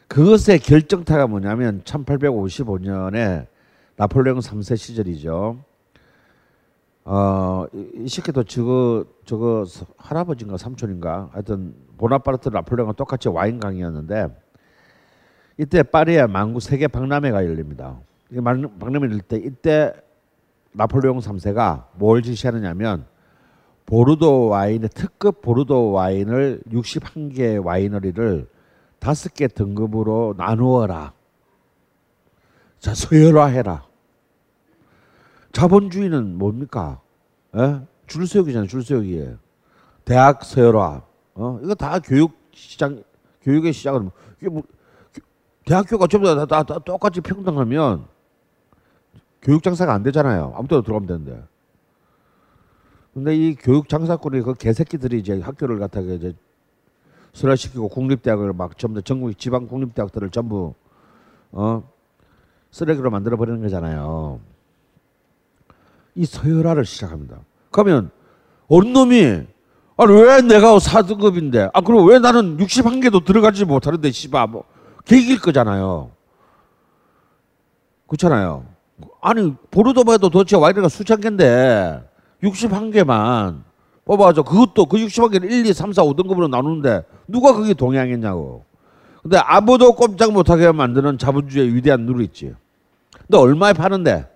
[0.09, 3.47] 그것의 결정타가 뭐냐면 1855년에
[3.97, 5.65] 나폴레옹 3세 시절이죠.
[7.05, 9.65] 어, 이 새끼도 저거 저거
[9.99, 14.29] 할아버지인가 삼촌인가 하여튼 보나파르트 나폴레옹과 똑같이 와인 강이었는데
[15.59, 18.01] 이때 파리에 만구 세계 박람회가 열립니다.
[18.31, 19.93] 이 박람회 열릴 때 이때
[20.73, 23.07] 나폴레옹 3세가 뭘 지시하느냐면
[23.87, 28.49] 보르도 와인의 특급 보르도 와인을 61개 와이너리를
[28.99, 31.13] 다섯 개 등급으로 나누어라.
[32.79, 33.87] 자, 서열화해라.
[35.55, 37.01] 자본주의는 뭡니까?
[37.57, 37.81] 에?
[38.07, 39.37] 줄 세우기잖아요, 줄 세우기.
[40.05, 41.03] 대학 서열화.
[41.35, 41.61] 어?
[41.63, 43.03] 이거 다 교육 시장,
[43.43, 44.63] 교육의 시작은, 이게 뭐,
[45.65, 48.05] 대학교가 전부 다, 다, 다 똑같이 평등하면
[49.41, 50.53] 교육 장사가 안 되잖아요.
[50.57, 51.45] 아무 데나 들어가면 되는데.
[53.15, 56.35] 근데 이 교육 장사꾼이 그 개새끼들이 이제 학교를 갖다가 이제
[57.33, 60.75] 수라시키고 국립대학을 막 전부 전국 지방 국립대학들을 전부
[61.53, 61.83] 어
[62.73, 64.41] 쓰레기로 만들어 버리는 거잖아요.
[66.15, 67.39] 이 서열화를 시작합니다.
[67.71, 68.11] 그러면
[68.69, 69.43] 어느 놈이
[69.97, 74.65] 아니 왜 내가 4등급인데 아 그럼 왜 나는 61개도 들어가지 못하는데 씨발 뭐
[75.05, 76.11] 개길 거잖아요.
[78.07, 78.65] 그렇잖아요.
[79.21, 82.03] 아니 보르도바에도 도대체 와이드가 수천 개인데
[82.43, 83.63] 61개만
[84.05, 84.43] 뽑아줘.
[84.43, 88.65] 그것도 그 61개를 1, 2, 3, 4, 5등급으로 나누는데 누가 그게 동의하겠냐고.
[89.23, 92.55] 근데 아무도 꼼짝 못하게 만드는 자본주의의 위대한 있지.
[93.27, 94.34] 근데 얼마에 파는데?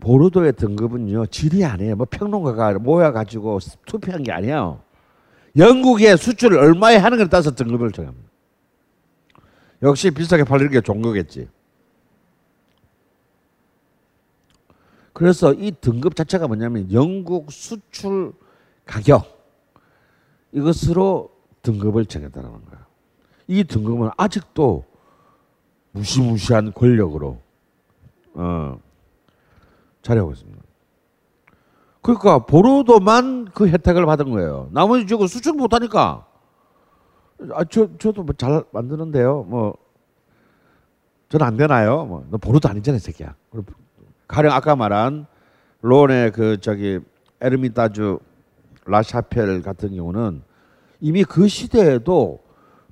[0.00, 1.96] 보르도의 등급은요 질이 아니에요.
[1.96, 4.80] 뭐 평론가가 모여가지고 투표한 게 아니에요.
[5.56, 8.28] 영국의 수출을 얼마에 하는 걸 따서 등급을 정합니다.
[9.82, 11.48] 역시 비싸게 팔리는 게 거겠지.
[15.12, 18.32] 그래서 이 등급 자체가 뭐냐면 영국 수출
[18.86, 19.38] 가격
[20.52, 21.30] 이것으로
[21.62, 22.86] 등급을 정했다는 거예요.
[23.46, 24.84] 이 등급은 아직도
[25.92, 27.40] 무시무시한 권력으로
[28.34, 28.78] 어,
[30.02, 30.60] 자리하고 있습니다.
[32.02, 34.68] 그러니까 보르도만 그 혜택을 받은 거예요.
[34.72, 36.26] 나머지 지금 수출 못하니까
[37.52, 39.44] 아, 저 저도 뭐 잘 만드는데요.
[39.44, 39.74] 뭐
[41.28, 42.04] 저는 안 되나요?
[42.06, 43.34] 뭐 너 보르도 아니잖아, 이 새끼야.
[44.28, 45.26] 가령 아까 말한
[45.82, 47.00] 론의 그 저기
[47.40, 48.18] 에르미타주
[48.86, 50.42] 라샤펠 같은 경우는
[51.00, 52.40] 이미 그 시대에도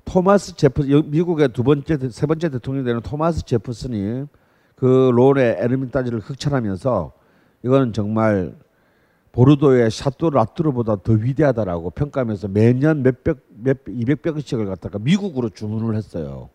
[0.05, 4.25] 토마스 제프 미국의 두 번째 세 번째 대통령이 되는 토마스 제프슨이
[4.79, 7.11] 그 론의 에르미타주를 흑천하면서
[7.63, 8.55] 이거는 정말
[9.33, 16.49] 보르도의 샤또 라뚜르보다 더 위대하다라고 평가하면서 매년 몇백 몇 200병씩을 갖다가 미국으로 주문을 했어요.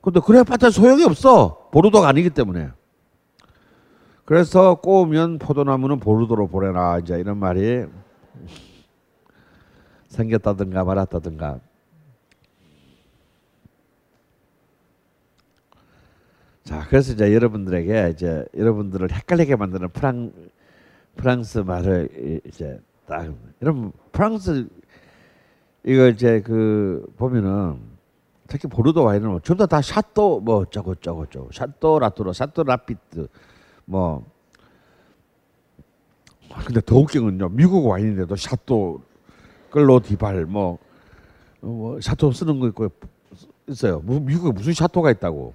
[0.00, 1.68] 근데 그래 봤자 소용이 없어.
[1.72, 2.70] 보르도가 아니기 때문에.
[4.24, 7.84] 그래서 꼬우면 포도나무는 보르도로 보내라 이제 이런 말이
[10.06, 11.58] 생겼다든가 말았다든가.
[16.64, 20.32] 자, 그래서 이제 여러분들에게 이제 여러분들을 헷갈리게 만드는 프랑
[21.16, 24.68] 프랑스 말을 이제 딱 여러분 프랑스
[25.84, 27.80] 이거 이제 그 보면은
[28.46, 33.28] 특히 보르도 와인은 뭐 전부 다 château 뭐 저거 저거 저거 château Latour로 château Lafite
[33.84, 34.24] 뭐.
[36.66, 37.48] 근데 더 웃긴 건요.
[37.48, 39.02] 미국 와인인데도 château
[39.70, 40.78] Clos du Val 뭐,
[41.60, 42.88] 뭐 château 쓰는 거 있고
[43.66, 44.00] 있어요.
[44.00, 45.54] 미국에 무슨 château가 있다고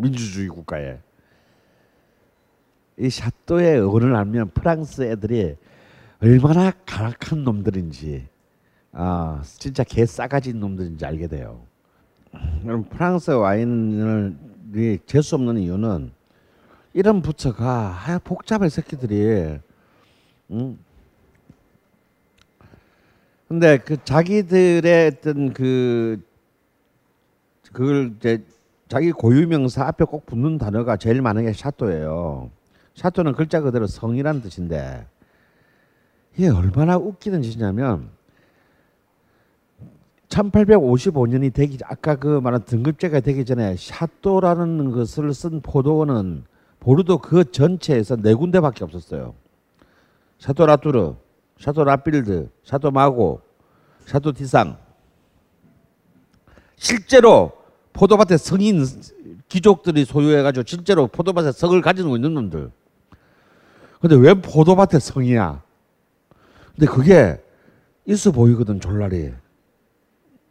[0.00, 0.98] 민주주의 국가에
[2.98, 5.56] 이 샤또의 어른을 알면 프랑스 애들이
[6.22, 8.28] 얼마나 가락한 놈들인지
[8.92, 11.62] 아 진짜 개 싸가지 놈들인지 알게 돼요.
[12.62, 14.36] 그럼 프랑스 와인을
[15.06, 16.12] 재수 없는 이유는
[16.92, 19.58] 이런 부처가 아, 복잡해 새끼들이
[20.50, 20.78] 응?
[23.48, 26.22] 근데 그 자기들의 어떤 그
[27.72, 28.44] 그걸 이제
[28.90, 32.50] 자기 고유명사 앞에 꼭 붙는 단어가 제일 많은 게 château예요.
[32.96, 35.06] château는 글자 그대로 성이라는 뜻인데
[36.36, 38.10] 이게 얼마나 웃기는 짓이냐면
[40.28, 46.42] 1855년이 되기 아까 그 말한 등급제가 되기 전에 château라는 것을 쓴 포도원은
[46.80, 49.34] 보르도 그 전체에서 네 군데밖에 없었어요.
[50.38, 51.14] château Latour,
[51.60, 53.40] château Lafite, château Margaux,
[54.06, 54.76] 샤또 디상.
[56.74, 57.59] 실제로
[58.00, 58.82] 포도밭에 성인
[59.50, 62.70] 귀족들이 소유해가지고 실제로 포도밭에 성을 가지고 있는 놈들.
[64.00, 65.62] 근데 왜 포도밭에 성이야?
[66.74, 67.38] 근데 그게
[68.06, 69.34] 있어 보이거든 졸라리.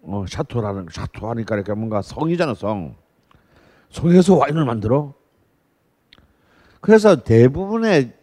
[0.04, 2.96] 어, 샤토라는 샤토 하니까 이렇게 뭔가 성이잖아 성.
[3.90, 5.16] 성에서 와인을 만들어.
[6.82, 8.14] 그래서 대부분의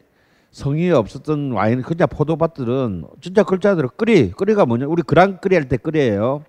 [0.53, 5.77] 성이 없었던 와인 그냥 포도밭들은 진짜 글자대로 끓이 끓이가 뭐냐 우리 그랑 끓이 할 때
[5.79, 6.45] 끓이에요.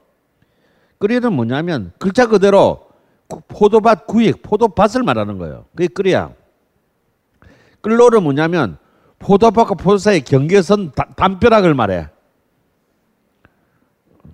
[0.99, 2.87] 끓이는 뭐냐면 글자 그대로
[3.27, 5.65] 포도밭 구획 포도밭을 말하는 거예요.
[5.75, 6.33] 그게 끓이야.
[7.81, 8.77] 끌로는 뭐냐면
[9.19, 12.09] 포도밭과 포도 사이 경계선 담벼락을 말해.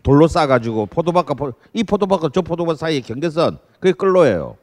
[0.03, 4.57] 돌로 싸가지고 포도밭과 포, 이 포도밭과 저 포도밭 사이의 경계선 그게 끌로예요.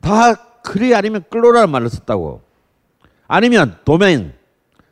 [0.00, 2.42] 다 그리 아니면 끌로라는 말을 썼다고.
[3.28, 4.34] 아니면 도면.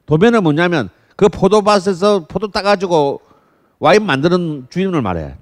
[0.07, 3.21] 도면은 뭐냐면 그 포도밭에서 포도 따가지고
[3.79, 5.37] 와인 만드는 주인을 말해.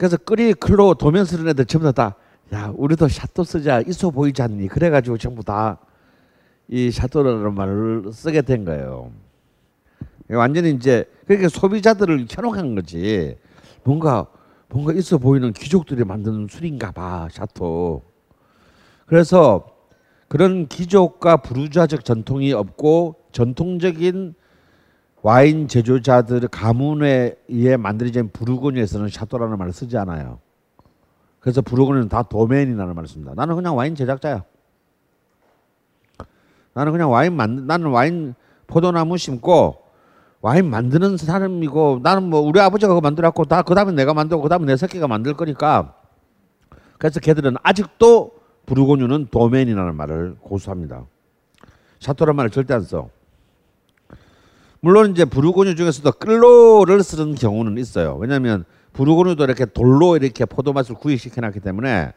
[0.00, 2.14] 그래서 끓이 클로 도면 쓰는 애들 전부 다,
[2.54, 3.82] 야, 우리도 샤또 쓰자.
[3.82, 4.68] 있어 보이지 않니?
[4.68, 5.76] 그래가지고 전부 다
[6.72, 9.10] 이 샤또라는 말을 쓰게 된 거예요.
[10.28, 13.36] 완전히 이제 그렇게 소비자들을 현혹한 거지.
[13.82, 14.28] 뭔가
[14.68, 18.02] 뭔가 있어 보이는 귀족들이 만드는 술인가 봐 샤토.
[19.06, 19.66] 그래서
[20.28, 24.34] 그런 귀족과 부르주아적 전통이 없고 전통적인
[25.22, 30.38] 와인 제조자들 가문에 의해 만들어진 부르고뉴에서는 샤또라는 말을 쓰지 않아요.
[31.40, 33.32] 그래서 부르고뉴는 다 도메인이라는 말을 씁니다.
[33.34, 34.44] 나는 그냥 와인 제작자야.
[36.72, 38.34] 나는 그냥 와인 만 나는 와인
[38.66, 39.82] 포도나무 심고
[40.40, 44.76] 와인 만드는 사람이고 나는 뭐 우리 아버지가 그거 만들었고 다 그다음에 내가 만들고 그다음에 내
[44.76, 45.94] 새끼가 만들 거니까
[46.96, 48.32] 그래서 걔들은 아직도
[48.66, 51.04] 부르고뉴는 도메인이라는 말을 고수합니다.
[51.98, 53.08] 샤토란 말을 절대 안 써.
[54.80, 58.16] 물론 이제 부르고뉴 중에서도 끌로를 쓰는 경우는 있어요.
[58.16, 62.12] 왜냐하면 부르고뉴도 이렇게 돌로 이렇게 포도 맛을 구입시켜 놨기 때문에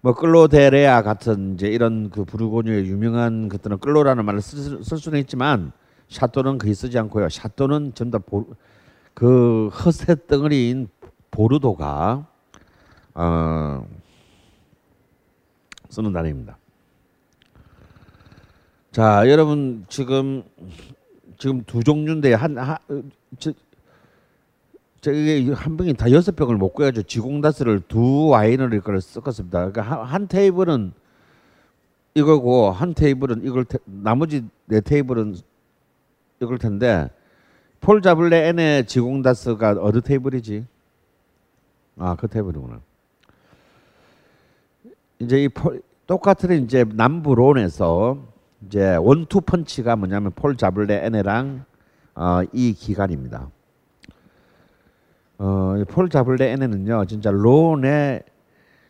[0.00, 5.72] 뭐 끌로데레아 같은 이제 이런 그 부르고뉴의 유명한 것들은 끌로라는 말을 쓸, 쓸 수는 있지만
[6.08, 7.28] 샤또는 거의 쓰지 않고요.
[7.28, 8.18] 샤또는 전부
[9.14, 10.88] 다그 허세 덩어리인
[11.30, 12.26] 보르도가
[13.14, 13.86] 어,
[15.88, 16.58] 쓰는 단어입니다.
[18.90, 20.42] 자, 여러분 지금
[21.38, 23.52] 지금 두 종류인데 한저
[25.00, 29.70] 저게 한 병이 다 여섯 병을 못 구해가지고 지공다스를 두 와인을 이걸 섞었습니다.
[29.70, 30.92] 그러니까 한, 한 테이블은
[32.14, 35.36] 이거고 한 테이블은 이걸 테, 나머지 네 테이블은
[36.40, 37.10] 이걸 텐데
[37.80, 40.64] 폴 자블레 N의 지공다스가 어느 테이블이지?
[41.98, 42.80] 아 그 테이블이구나.
[45.18, 48.33] 이제 이 폴, 똑같은 이제 남부 론에서
[48.66, 51.64] 이제 원투 펀치가 뭐냐면 Paul Jaboulet Aîné랑
[52.14, 52.72] 어, E.
[52.72, 53.50] Guigal입니다.
[55.38, 58.22] 어, Paul Jaboulet Aîné는요 진짜 론의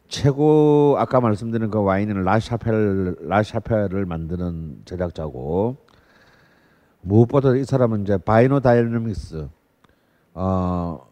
[0.09, 5.77] 최고 아까 말씀드린 그 와인은 라샤펠 라샤펠을 만드는 제작자고
[7.01, 9.49] 무엇보다 이 사람은 이제 바이노 다이내믹스
[10.35, 11.07] 어,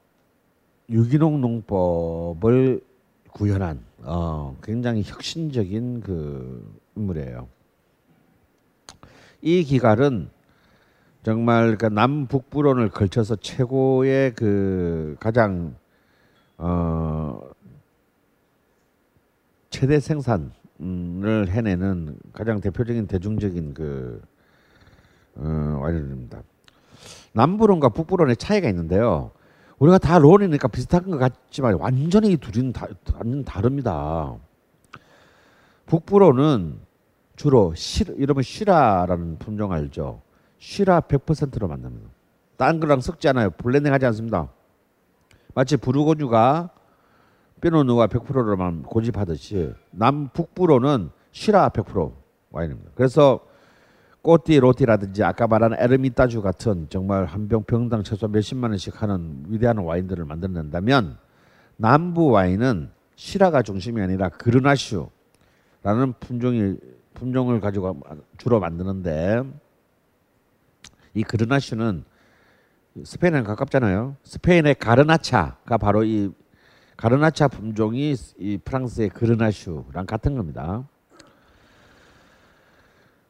[0.88, 2.80] 유기농 농법을
[3.32, 7.48] 구현한 어, 굉장히 혁신적인 그 인물이에요.
[9.42, 10.30] 이 기갈은
[11.24, 15.74] 정말 그 남북부론을 걸쳐서 최고의 그 가장
[16.58, 17.40] 어,
[19.70, 24.22] 최대 생산을 해내는 가장 대표적인 대중적인 그
[25.34, 26.42] 어, 와인입니다.
[27.32, 29.32] 남부론과 북부론의 차이가 있는데요.
[29.78, 34.36] 우리가 다 론이니까 비슷한 것 같지만 완전히 이 둘은 다, 완전 다릅니다.
[35.86, 36.91] 북부론은
[37.42, 40.22] 주로 시, 이러면 시라라는 품종 알죠?
[40.58, 42.08] 시라 100%로 만듭니다.
[42.56, 43.50] 딴 거랑 섞지 않아요.
[43.50, 44.48] 블렌딩 하지 않습니다.
[45.52, 46.70] 마치 부르고뉴가
[47.60, 52.12] Pinot Noir 100%로만 고집하듯이 남북부론은 Syrah 100%
[52.52, 52.92] 와인입니다.
[52.94, 53.40] 그래서
[54.22, 60.24] Côte-Rôtie라든지 아까 말한 Hermitage 같은 정말 한 병 병당 최소 몇십만 원씩 하는 위대한 와인들을
[60.26, 61.18] 만들어낸다면
[61.76, 65.10] 남부 와인은 Syrah가 중심이 아니라 Grenache라는
[66.20, 66.76] 품종이
[67.14, 68.00] 품종을 가지고
[68.38, 69.42] 주로 만드는데
[71.14, 72.04] 이 그르나슈는
[73.04, 74.16] 스페인에 가깝잖아요.
[74.24, 76.30] 스페인의 가르나차가 바로 이
[76.96, 80.86] 가르나차 품종이 이 프랑스의 그르나슈랑 같은 겁니다.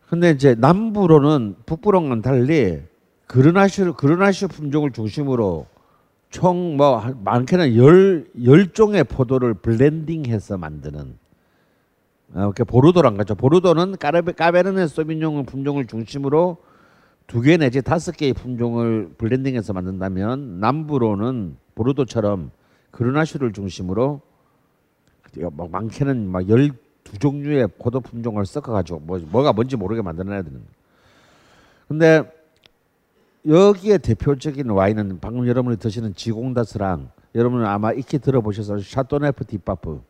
[0.08, 2.82] 근데 이제 남부로는 북부로는 달리
[3.26, 5.66] 그르나슈 그르나슈 품종을 중심으로
[6.32, 11.18] 총 뭐 많게는 열, 열 종의 포도를 블렌딩해서 만드는
[12.34, 13.34] 어, 이렇게 보르도란 거죠.
[13.34, 16.58] 보르도는 Cabe, Cabernet Sauvignon 품종을 중심으로
[17.26, 22.50] 두 개 내지 다섯 개의 품종을 블렌딩해서 만든다면 남부론은 보르도처럼
[22.90, 24.20] Grenache를 중심으로
[25.56, 26.72] 막 많게는 막 열
[27.04, 30.62] 두 종류의 포도 품종을 섞어가지고 뭐, 뭐가 뭔지 모르게 만들어내야 되는.
[31.88, 32.22] 근데
[33.46, 40.00] 여기에 대표적인 와인은 방금 여러분이 드시는 Gigondas랑 여러분은 아마 익히 들어보셔서 Châteauneuf-du-Pape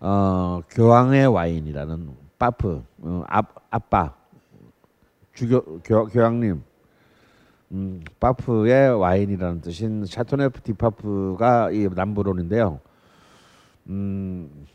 [0.00, 4.14] 어, 교황의 와인이라는 Pape 어, 아, 아빠
[5.34, 6.62] 주교 교, 교황님
[7.72, 12.80] 음, Pape의 와인이라는 뜻인 Châteauneuf-du-Pape가 이 남부론인데요.
[13.88, 14.66] 음,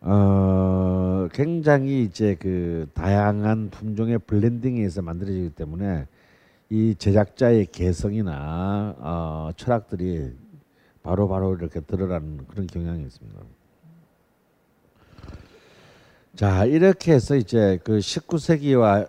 [0.00, 6.06] 어, 굉장히 이제 그 다양한 품종의 블렌딩에서 만들어지기 때문에
[6.70, 10.32] 이 제작자의 개성이나 어, 철학들이
[11.02, 13.40] 바로바로 바로 이렇게 드러나는 그런 경향이 있습니다.
[16.36, 19.08] 자 이렇게 해서 이제 그 19세기와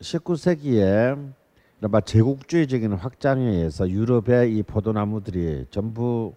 [0.00, 1.32] 19세기에
[1.80, 6.34] 이른바 제국주의적인 확장에 의해서 유럽의 이 포도나무들이 전부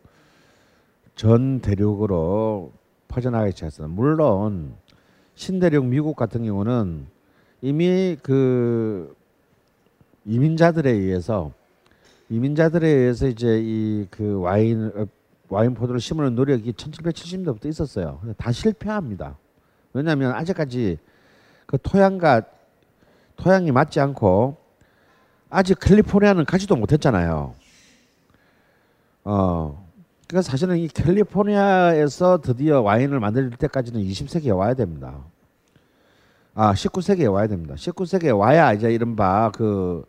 [1.16, 2.72] 전 대륙으로
[3.10, 3.94] 퍼져나가기 시작했습니다.
[3.94, 4.76] 물론
[5.36, 7.07] 신대륙 미국 같은 경우는
[7.61, 9.14] 이미 그
[10.26, 11.52] 이민자들에 의해서
[12.30, 15.06] 이민자들에 의해서 이제 이 그 와인 어,
[15.49, 18.22] 와인 포도를 심는 노력이 1770년대부터 있었어요.
[18.38, 19.38] 다 실패합니다.
[19.94, 20.98] 왜냐하면 아직까지
[21.66, 22.44] 그 토양과
[23.36, 24.57] 토양이 맞지 않고
[25.49, 27.56] 아직 캘리포니아는 가지도 못했잖아요.
[29.24, 29.88] 어,
[30.28, 35.24] 그러니까 사실은 이 캘리포니아에서 드디어 와인을 만들 때까지는 20세기에 와야 됩니다.
[36.53, 37.76] 아, 19세기에 와야 됩니다.
[37.76, 40.06] 19세기에 와야 이제 이른바 그,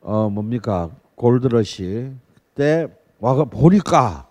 [0.00, 2.12] 어, 뭡니까, 골드러시
[2.54, 4.28] 때 와가 보니까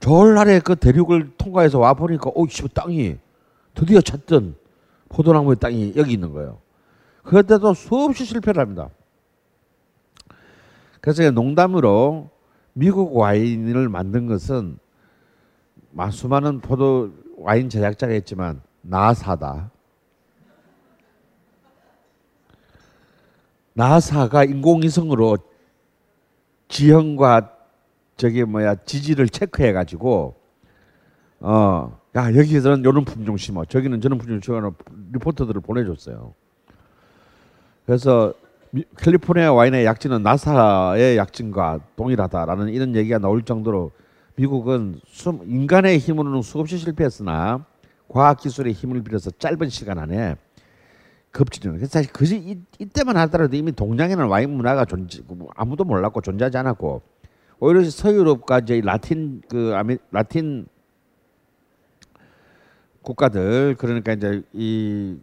[0.00, 3.18] 저날에 그 대륙을 통과해서 와 보니까 오, 씨, 땅이
[3.78, 4.56] 드디어 찾던
[5.08, 6.60] 포도나무의 땅이 여기 있는 거예요.
[7.22, 8.90] 그때도 수없이 실패를 합니다.
[11.00, 12.28] 그래서 농담으로
[12.72, 14.80] 미국 와인을 만든 것은
[15.92, 19.70] 마- 수많은 포도 와인 제작자가 있지만 나사다.
[23.74, 25.38] 나사가 인공위성으로
[26.66, 27.54] 지형과
[28.16, 30.34] 저기 뭐야 지지를 체크해 가지고
[31.38, 34.72] 어, 야 여기서는 요런 품종 심어, 저기는 저런 품종 심어
[35.12, 36.34] 리포터들을 보내줬어요.
[37.86, 38.34] 그래서
[38.70, 43.92] 미, 캘리포니아 와인의 약진은 나사의 약진과 동일하다라는 이런 얘기가 나올 정도로
[44.36, 47.64] 미국은 수, 인간의 힘으로는 수없이 실패했으나
[48.08, 50.36] 과학 기술의 힘을 빌려서 짧은 시간 안에
[51.30, 51.84] 급진을.
[51.86, 56.56] 사실 그 시- 이, 이때만 하더라도 이미 동양에는 와인 문화가 존재 뭐 아무도 몰랐고 존재하지
[56.56, 57.02] 않았고
[57.60, 60.66] 오히려 서유럽과 이제 라틴 그 아메 라틴
[63.08, 65.16] 국가들 그러니까 이제 이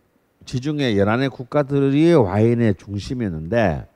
[0.45, 3.87] 지중해 연안의 국가들이 와인의 중심이었는데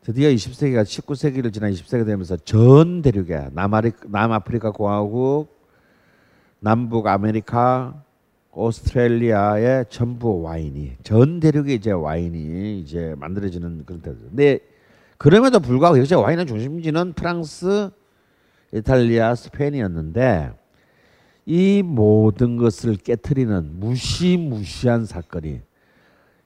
[0.00, 5.48] 드디어 20세기가 19세기를 지난 20세기 되면서 전 대륙에 남아리, 남아프리카 공화국,
[6.58, 8.02] 남북 아메리카,
[8.50, 14.16] 오스트레일리아의 전부 와인이 전 대륙에 이제 와인이 이제 만들어지는 그런 때죠.
[14.28, 14.58] 근데
[15.18, 17.90] 그럼에도 불구하고 역시 와인의 중심지는 프랑스,
[18.72, 20.61] 이탈리아, 스페인이었는데
[21.44, 25.60] 이 모든 것을 깨뜨리는 무시무시한 사건이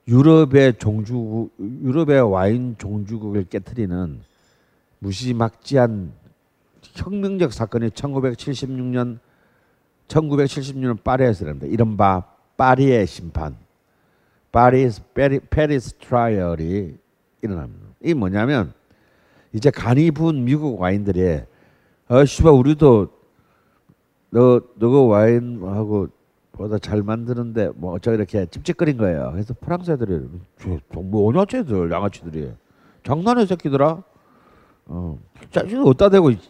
[0.07, 4.21] 유럽의 종주국, 유럽의 와인 종주국을 깨뜨리는
[4.99, 6.13] 무지막지한
[6.95, 9.19] 혁명적 사건이 1976년
[10.07, 11.67] 1976년 파리에서 일어납니다.
[11.67, 12.23] 이른바
[12.55, 13.55] 파리의 심판,
[14.51, 16.95] Paris Paris, Paris trial이
[17.41, 17.87] 일어납니다.
[18.03, 18.73] 이 뭐냐면
[19.53, 21.41] 이제 간이 부은 미국 와인들이
[22.07, 23.16] 어 씨발 우리도
[24.37, 26.09] 너 너가 와인하고
[26.51, 29.31] 보다 잘 만드는데 뭐 어쩌 이렇게 찝찝거린 거예요.
[29.31, 30.27] 그래서 프랑스 애들이
[30.93, 32.51] 뭐 오냐쟤들 양아치들이
[33.03, 34.03] 장난해 새끼들아.
[34.85, 35.19] 어
[35.49, 36.47] 짜증 어디다 대고 있지.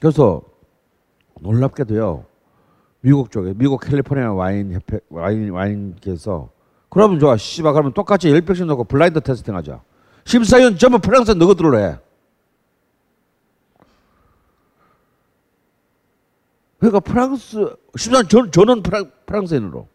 [0.00, 0.42] 그래서
[1.40, 2.24] 놀랍게도요.
[3.00, 6.48] 미국 쪽에 미국 캘리포니아 와인 협회 와인 와인께서
[6.88, 9.80] 그러면 좋아 씨발 그러면 똑같이 열 병씩 넣고 블라인드 테스팅 하자.
[10.24, 11.98] 심사위원 전부 프랑스 너희들로 해.
[16.84, 19.88] 그러니까 프랑스 심사위원 전, 저는 프랑, 프랑스인으로.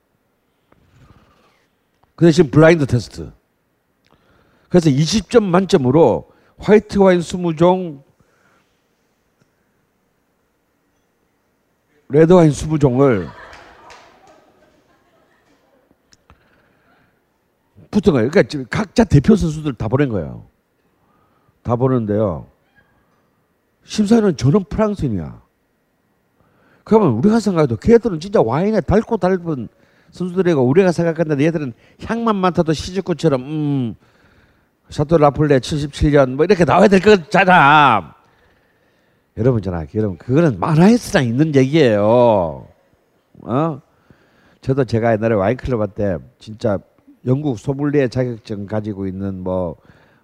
[2.15, 3.31] 그 대신 블라인드 테스트.
[4.69, 8.01] 그래서 20점 만점으로 화이트 와인 20종,
[12.09, 13.29] 레드 와인 20종을
[17.91, 18.31] 붙은 거예요.
[18.31, 20.47] 그러니까 각자 대표 선수들 다 보낸 거예요.
[21.61, 22.47] 다 보는데요.
[23.83, 25.48] 심사위원은 저는 프랑스인이야.
[26.89, 29.67] 그러면 우리가 생각해도 걔들은 진짜 와인에 달고 달은
[30.09, 33.95] 선수들이고 우리가 생각하는데 얘들은 향만 맡아도 시즈코처럼 음
[34.89, 38.15] 샤토 라플레 77년 뭐 이렇게 나와야 될 거잖아.
[39.37, 42.65] 여러분 잖아 여러분 그거는 만화에서나 있는 얘기예요.
[43.43, 43.81] 어?
[44.61, 46.79] 저도 제가 옛날에 와인클럽 할 때 진짜
[47.27, 49.77] 영국 소믈리에 자격증 가지고 있는 뭐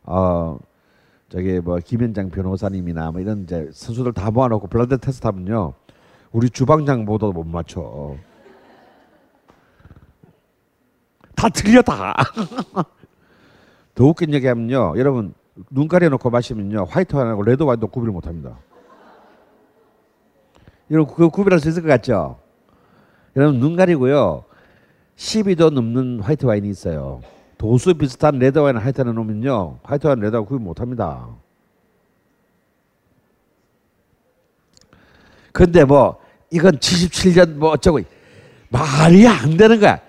[0.07, 0.57] 어
[1.29, 5.73] 저기 뭐 김현장 변호사님이나 뭐 이런 이제 선수들 다 모아놓고 블라인드 테스트 하면요
[6.35, 8.17] 우리 주방장보다 못 맞춰
[11.33, 12.13] 다 틀려 다.
[13.95, 15.33] 더 웃긴 얘기하면요 여러분
[15.69, 18.57] 눈 가려놓고 마시면요 화이트 와인하고 레드 와인도 구별을 못합니다.
[20.91, 22.37] 여러분 그 구별할 수 있을 것 같죠?
[23.37, 24.43] 여러분 눈 가리고요
[25.15, 27.21] 12도 넘는 화이트 와인이 있어요.
[27.57, 31.29] 도수 비슷한 레드 와인 화이트 와인 놓으면요 화이트 와인 레드 와인 구분 못합니다.
[35.53, 38.01] 근데 뭐 이건 77년 뭐 어쩌고
[38.69, 39.99] 말이 안 되는 거야.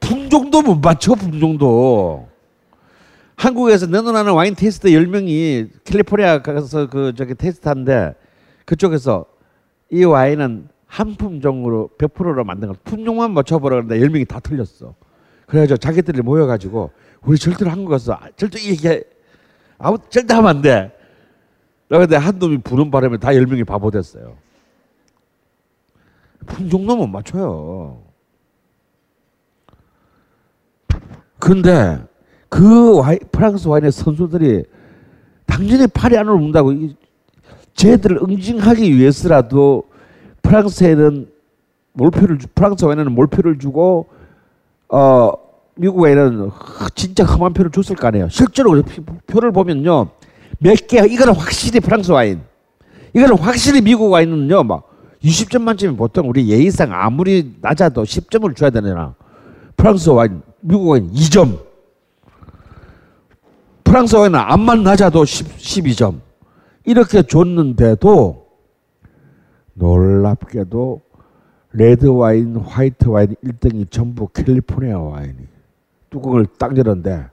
[0.00, 2.28] 품종도 못 맞춰 품종도.
[3.36, 8.14] 한국에서 내놓는 와인 테스트 10명이 캘리포니아 가서 그 저기 테스트하는데
[8.66, 9.24] 그쪽에서
[9.90, 14.94] 이 와인은 한 품종으로 100%로 만든 거 품종만 맞춰보라 그러는데 10명이 다 틀렸어.
[15.46, 16.90] 그래가지고 자기들이 모여가지고
[17.22, 19.04] 우리 절대로 한국에서 아, 절대 이게
[19.78, 20.92] 아무 절대 하면 안 돼.
[21.88, 24.36] 그런데 한 놈이 부는 바람에 다 10명이 바보 됐어요.
[26.46, 27.98] 품종도 못 맞춰요.
[31.38, 31.98] 근데
[32.48, 34.64] 그그 와이, 프랑스 와인의 선수들이
[35.46, 36.96] 당연히 팔이 안으로 문다고 이-
[37.74, 39.84] 쟤들을 응징하기 위해서라도
[40.42, 41.30] 프랑스에는
[41.92, 44.06] 몰표를 주- 프랑스 와인에는 몰표를 주고
[44.88, 45.32] 어
[45.76, 48.28] 미국 와인은 흑- 진짜 험한 표를 줬을 거 아니에요.
[48.28, 48.82] 실제로
[49.26, 50.08] 표를 보면요
[50.58, 52.40] 몇 개 이거는 확실히 프랑스 와인,
[53.14, 54.89] 이거는 확실히 미국 와인은요 막
[55.22, 59.14] 20점 만점이 보통 우리 예의상 아무리 낮아도 10점을 줘야 되잖아.
[59.76, 61.58] 프랑스 와인, 미국 와인 2점.
[63.84, 66.20] 프랑스 와인은 암만 낮아도 10, 12점.
[66.84, 68.46] 이렇게 줬는데도
[69.74, 71.02] 놀랍게도
[71.72, 75.36] 레드 와인, 화이트 와인 1등이 전부 캘리포니아 와인이
[76.10, 77.26] 뚜껑을 딱 열었는데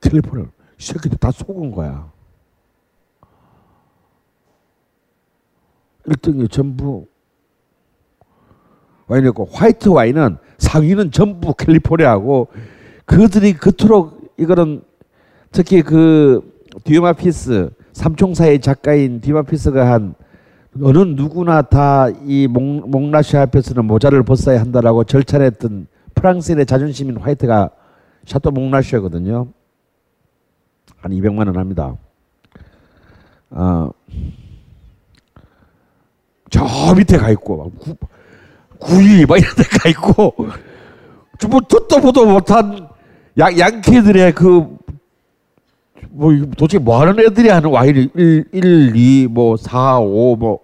[0.00, 2.10] 캘리포니아 이 새끼들 다 속은 거야.
[6.08, 7.06] 1등이 전부
[9.06, 12.48] 와인이었고 화이트 와인은 상위는 전부 캘리포니아고
[13.04, 14.82] 그들이 그토록 이거는
[15.50, 20.14] 특히 그 뒤마 피스 삼총사의 작가인 뒤마 피스가 한
[20.82, 27.70] 어느 누구나 다 이 몽라셰 앞에서는 모자를 벗어야 한다라고 절찬했던 프랑스인의 자존심인 화이트가
[28.26, 29.48] 샤또 몽라셰거든요.
[30.96, 31.96] 한 200만 원 합니다.
[33.50, 33.90] 어,
[36.50, 37.96] 저 밑에 가 있고 막 구,
[38.78, 40.34] 구이 막 이런 데 가 있고
[41.48, 42.88] 뭐 듣도 보도 못한
[43.38, 44.78] 양, 양키들의 그
[46.10, 50.60] 뭐 도대체 뭐 하는 애들이 하는 와인이 1, 1 2, 뭐 4, 5, 뭐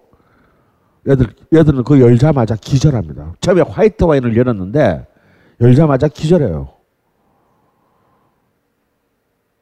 [1.07, 3.35] 얘들 얘들은 그 열자마자 기절합니다.
[3.39, 5.05] 처음에 화이트 와인을 열었는데
[5.61, 6.69] 열자마자 기절해요.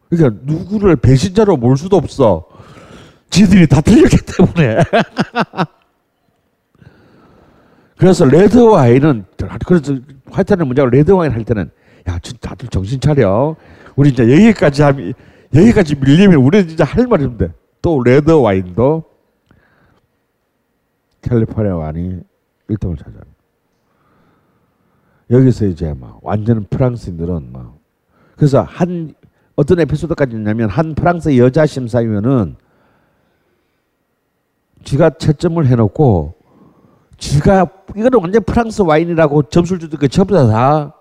[0.10, 2.46] 그러니까 누구를 배신자로 몰 수도 없어.
[3.30, 4.78] 지들이 다 틀렸기 때문에.
[7.98, 9.26] 그래서 레드 와인은
[9.66, 9.96] 그래서
[10.32, 11.72] 화이트는 문제가 레드 와인 할 때는
[12.10, 13.56] 야, 진짜 다들 정신 차려.
[13.96, 15.14] 우리 이제 여기까지 하면
[15.54, 19.04] 여기까지 밀리면 우리는 진짜 할 말이 없는데 또 레드 와인도
[21.22, 22.22] 캘리포니아 와인이
[22.70, 23.34] 1등을 차지합니다.
[25.30, 27.78] 여기서 이제 막 완전 프랑스인들은 막
[28.36, 29.14] 그래서 한
[29.56, 32.56] 어떤 에피소드까지 있냐면 한 프랑스 여자 심사위원은
[34.84, 36.36] 지가 채점을 해놓고
[37.24, 40.94] 지가 이거는 완전 프랑스 와인이라고 점수를 주던 그 전부 다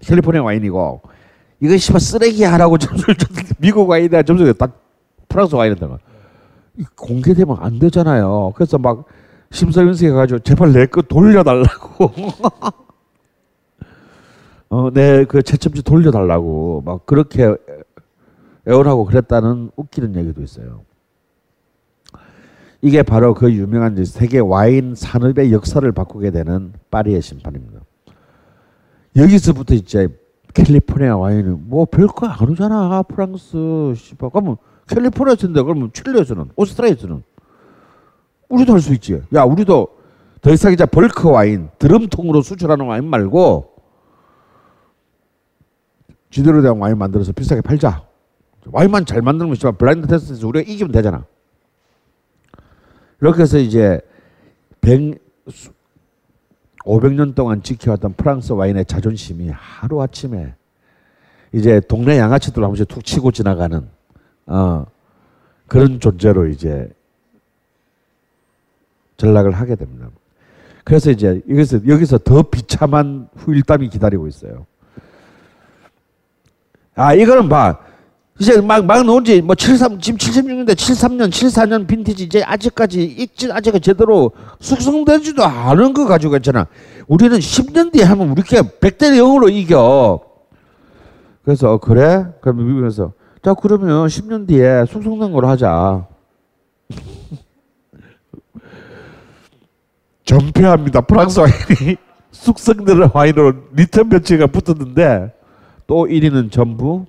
[0.00, 1.02] 캘리포니아 와인이고
[1.60, 4.72] 이거 씨발 쓰레기야 라고 점수를 줬던 미국 와인이다 점수가 다
[5.28, 5.98] 프랑스 와인이다.
[6.96, 8.52] 공개되면 안 되잖아요.
[8.54, 9.04] 그래서 막
[9.50, 12.12] 심사위원석에 가지고 제발 내 거 돌려달라고.
[14.70, 17.54] 어, 내 그 채점지 돌려달라고 막 그렇게
[18.66, 20.82] 애원하고 그랬다는 웃기는 얘기도 있어요.
[22.80, 27.80] 이게 바로 그 유명한 세계 와인 산업의 역사를 바꾸게 되는 파리의 심판입니다.
[29.16, 30.08] 여기서부터 이제
[30.54, 34.56] 캘리포니아 와인은 뭐 별거 안 오잖아 프랑스 씨발 그러면
[34.86, 37.22] 캘리포니아에서인데 그러면 칠레에서는 오스트리아에서는
[38.48, 39.20] 우리도 할 수 있지.
[39.34, 39.88] 야 우리도
[40.40, 43.74] 더 이상 이제 벌크 와인 드럼통으로 수출하는 와인 말고
[46.30, 48.06] 지대로 된 와인 만들어서 비싸게 팔자.
[48.70, 51.24] 와인만 잘 만들면 씨발 블라인드 테스트에서 우리가 이기면 되잖아.
[53.20, 54.00] 이렇게 해서 이제
[54.80, 55.20] 100,
[56.84, 60.54] 500년 동안 지켜왔던 프랑스 와인의 자존심이 하루 아침에
[61.52, 63.88] 이제 동네 양아치들 한 번씩 툭 치고 지나가는
[64.46, 64.86] 어,
[65.66, 66.88] 그런 존재로 이제
[69.16, 70.08] 전락을 하게 됩니다.
[70.84, 74.66] 그래서 이제 여기서 여기서 더 비참한 후일담이 기다리고 있어요.
[76.94, 77.78] 아 이거는 봐.
[78.40, 83.50] 이제 막, 막 나온 지, 뭐, 73, 지금 76년대, 73년, 74년 빈티지, 이제 아직까지, 익지,
[83.50, 86.68] 아직 제대로 숙성되지도 않은 거 가지고 있잖아.
[87.08, 90.20] 우리는 10년 뒤에 하면 우리가 100대 0으로 이겨.
[91.42, 92.26] 그래서, 어, 그래?
[92.40, 93.12] 그러면 미국에서,
[93.42, 96.06] 자, 그러면 10년 뒤에 숙성된 걸로 하자.
[100.24, 101.00] 전패합니다.
[101.00, 101.96] 프랑스 와인이
[102.30, 105.34] 숙성된 와인으로 리턴 매치가 붙었는데,
[105.88, 107.06] 또 1위는 전부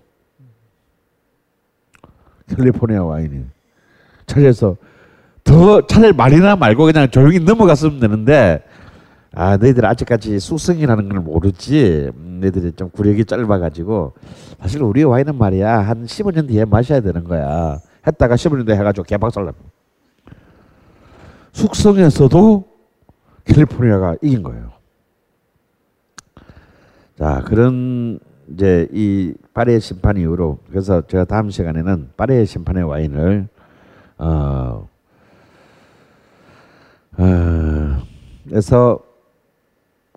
[2.56, 3.46] 캘리포니아 와인이
[4.26, 4.76] 차라리서
[5.44, 8.64] 더 차라리 말이나 말고 그냥 조용히 넘어갔으면 되는데
[9.34, 12.12] 아 너희들 아직까지 숙성이라는 걸 모르지.
[12.16, 14.14] 음, 너희들이 좀 구력이 짧아가지고.
[14.60, 17.80] 사실 우리 와인은 말이야 한 15년 뒤에 마셔야 되는 거야.
[18.06, 19.70] 했다가 15년 뒤에 해가지고 개박살 납니다
[21.52, 22.66] 숙성에서도
[23.46, 24.72] 캘리포니아가 이긴 거예요.
[27.18, 28.20] 자 그런
[28.52, 33.48] 이제 이 파리의 심판 이후로 그래서 제가 다음 시간에는 파리의 심판의 와인을
[34.18, 34.90] 어,
[37.18, 38.02] 어
[38.52, 39.00] 에서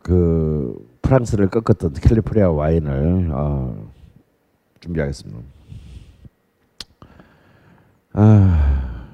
[0.03, 3.91] 그 프랑스를 꺾었던 캘리포니아 와인을 어,
[4.81, 5.41] 준비하겠습니다.
[8.15, 9.07] 아,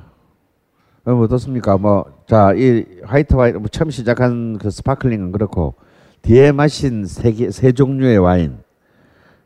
[1.04, 1.78] 그럼 어떻습니까?
[1.78, 5.74] 뭐, 자, 이 화이트 와인, 뭐 처음 시작한 그 스파클링은 그렇고,
[6.22, 8.58] 뒤에 마신 세, 개, 세 종류의 와인,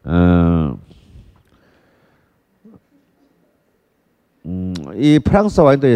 [0.04, 0.78] 어,
[4.46, 5.86] 음, 이 프랑스 와인도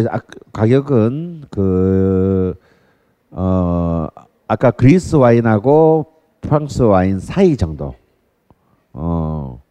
[0.53, 2.55] 가격은 그,
[3.31, 4.07] 어,
[4.47, 7.95] 아까 그리스 와인하고 프랑스 와인 사이 정도.
[8.93, 9.61] 어,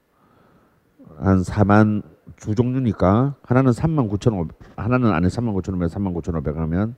[1.19, 2.03] 한 4만
[2.37, 6.95] 두 종류니까 하나는 3만 9천 5 하나는 안에 3만 9천 5백 3만 9천 5백 하면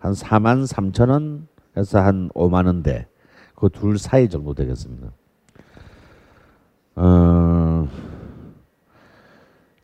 [0.00, 1.46] 한 4만 3천 원
[1.76, 3.06] 해서 한 5만 원대
[3.54, 5.08] 그 둘 사이 정도 되겠습니다.
[6.96, 7.88] 어,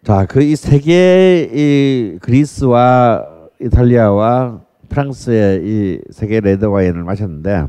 [0.05, 3.27] 자, 그 이 세 개의 이 그리스와
[3.61, 7.67] 이탈리아와 프랑스의 이 세 개 레드 와인을 마셨는데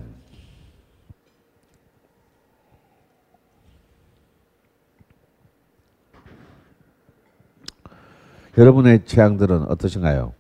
[8.58, 10.34] 여러분의 취향들은 어떠신가요?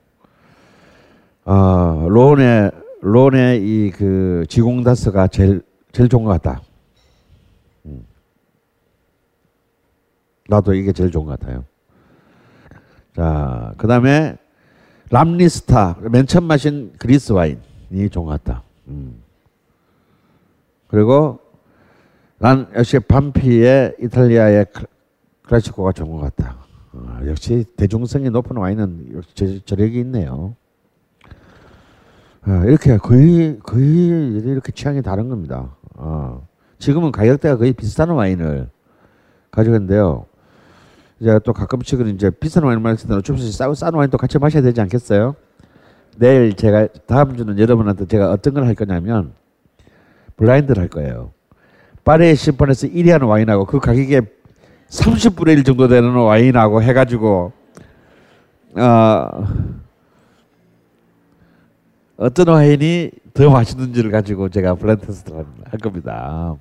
[1.46, 2.72] 어, 론의
[3.02, 5.62] 론의 이 그 지공다스가 제일
[5.92, 6.62] 제일 좋은 것 같다.
[10.52, 11.64] 나도 이게 제일 좋은 것 같아요.
[13.16, 14.36] 자, 그 다음에
[15.10, 18.62] 람리스타 맨 처음 마신 그리스 와인이 좋은 것 같다.
[18.90, 19.22] 음.
[20.90, 21.40] 그리고
[22.38, 24.88] 난 역시 반피의 이탈리아의 클-
[25.44, 26.58] 클라시코가 좋은 것 같다.
[26.94, 30.56] 어, 역시 대중성이 높은 와인은 역시 저- 저력이 있네요.
[32.46, 33.88] 어, 이렇게 거의 거의
[34.40, 35.78] 이렇게 취향이 다른 겁니다.
[35.96, 36.46] 어,
[36.78, 38.68] 지금은 가격대가 거의 비슷한 와인을
[39.50, 40.26] 가지고 있는데요.
[41.22, 44.82] 이제 또 가끔씩은 이제 비싼 와인 마실 때는 좀 싸, 싼 와인도 같이 마셔야 되지
[44.82, 45.36] 않겠어요?
[46.18, 49.34] 내일 제가 다음 주는 여러분한테 제가 어떤 걸 할 거냐면
[50.36, 51.32] 블라인드를 할 거예요.
[52.04, 54.22] 파리의 심판에서 1위 하는 와인하고 그 가격에
[54.90, 57.52] 30분의 1 정도 되는 와인하고 해가지고
[58.78, 59.28] 어,
[62.18, 66.56] 어떤 와인이 더 맛있는지를 가지고 제가 블라인드 테스트를 할 겁니다.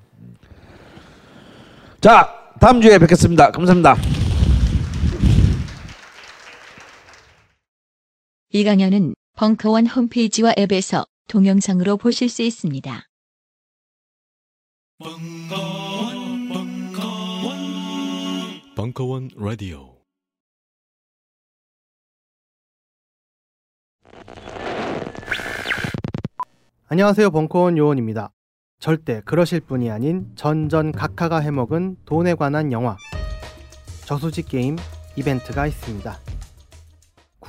[2.02, 2.28] 자,
[2.60, 3.50] 다음 주에 뵙겠습니다.
[3.50, 3.96] 감사합니다.
[8.52, 13.04] 이 강연은 벙커원 홈페이지와 앱에서 동영상으로 보실 수 있습니다.
[14.98, 17.58] 벙커원, 벙커원,
[18.74, 20.00] 벙커원 라디오.
[26.88, 28.32] 안녕하세요 벙커원 요원입니다.
[28.80, 32.96] 절대 그러실 분이 아닌 전전 각하가 해먹은 돈에 관한 영화
[34.06, 34.74] 저수지 게임
[35.14, 36.39] 이벤트가 있습니다.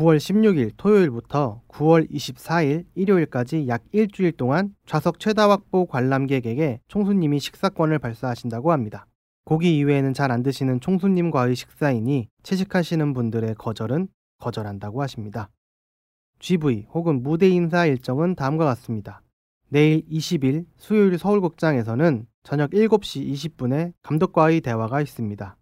[0.02, 8.00] 9월 16일 토요일부터 9월 24일 일요일까지 약 일주일 동안 좌석 최다 확보 관람객에게 총수님이 식사권을
[8.00, 9.06] 발사하신다고 합니다.
[9.46, 14.08] 고기 이외에는 잘 안 드시는 총수님과의 식사이니 채식하시는 분들의 거절은
[14.40, 15.52] 거절한다고 하십니다.
[16.40, 19.22] GV 혹은 무대 인사 일정은 다음과 같습니다.
[19.70, 25.58] 내일 20일 수요일 서울극장에서는 저녁 7시 20분에 감독과의 대화가 있습니다.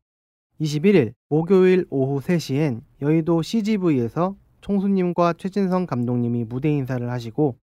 [0.61, 7.55] 21일 목요일 오후 3시엔 여의도 CGV에서 총수님과 최진성 감독님이 무대 인사를 하시고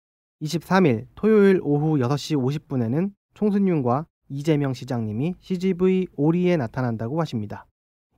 [0.42, 7.66] 23일 토요일 오후 6시 50분에는 총수님과 이재명 시장님이 CGV 오리에 나타난다고 하십니다.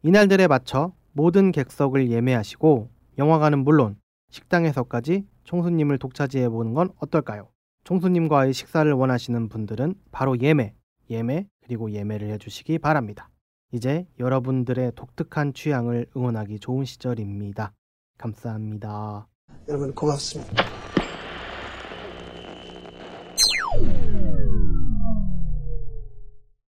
[0.03, 3.97] 이날들에 맞춰 모든 객석을 예매하시고 영화관은 물론
[4.29, 7.49] 식당에서까지 총수님을 독차지해 보는 건 어떨까요?
[7.83, 10.75] 총수님과의 식사를 원하시는 분들은 바로 예매,
[11.09, 13.29] 예매, 그리고 예매를 해주시기 바랍니다.
[13.71, 17.73] 이제 여러분들의 독특한 취향을 응원하기 좋은 시절입니다.
[18.17, 19.27] 감사합니다.
[19.67, 20.76] 여러분 고맙습니다.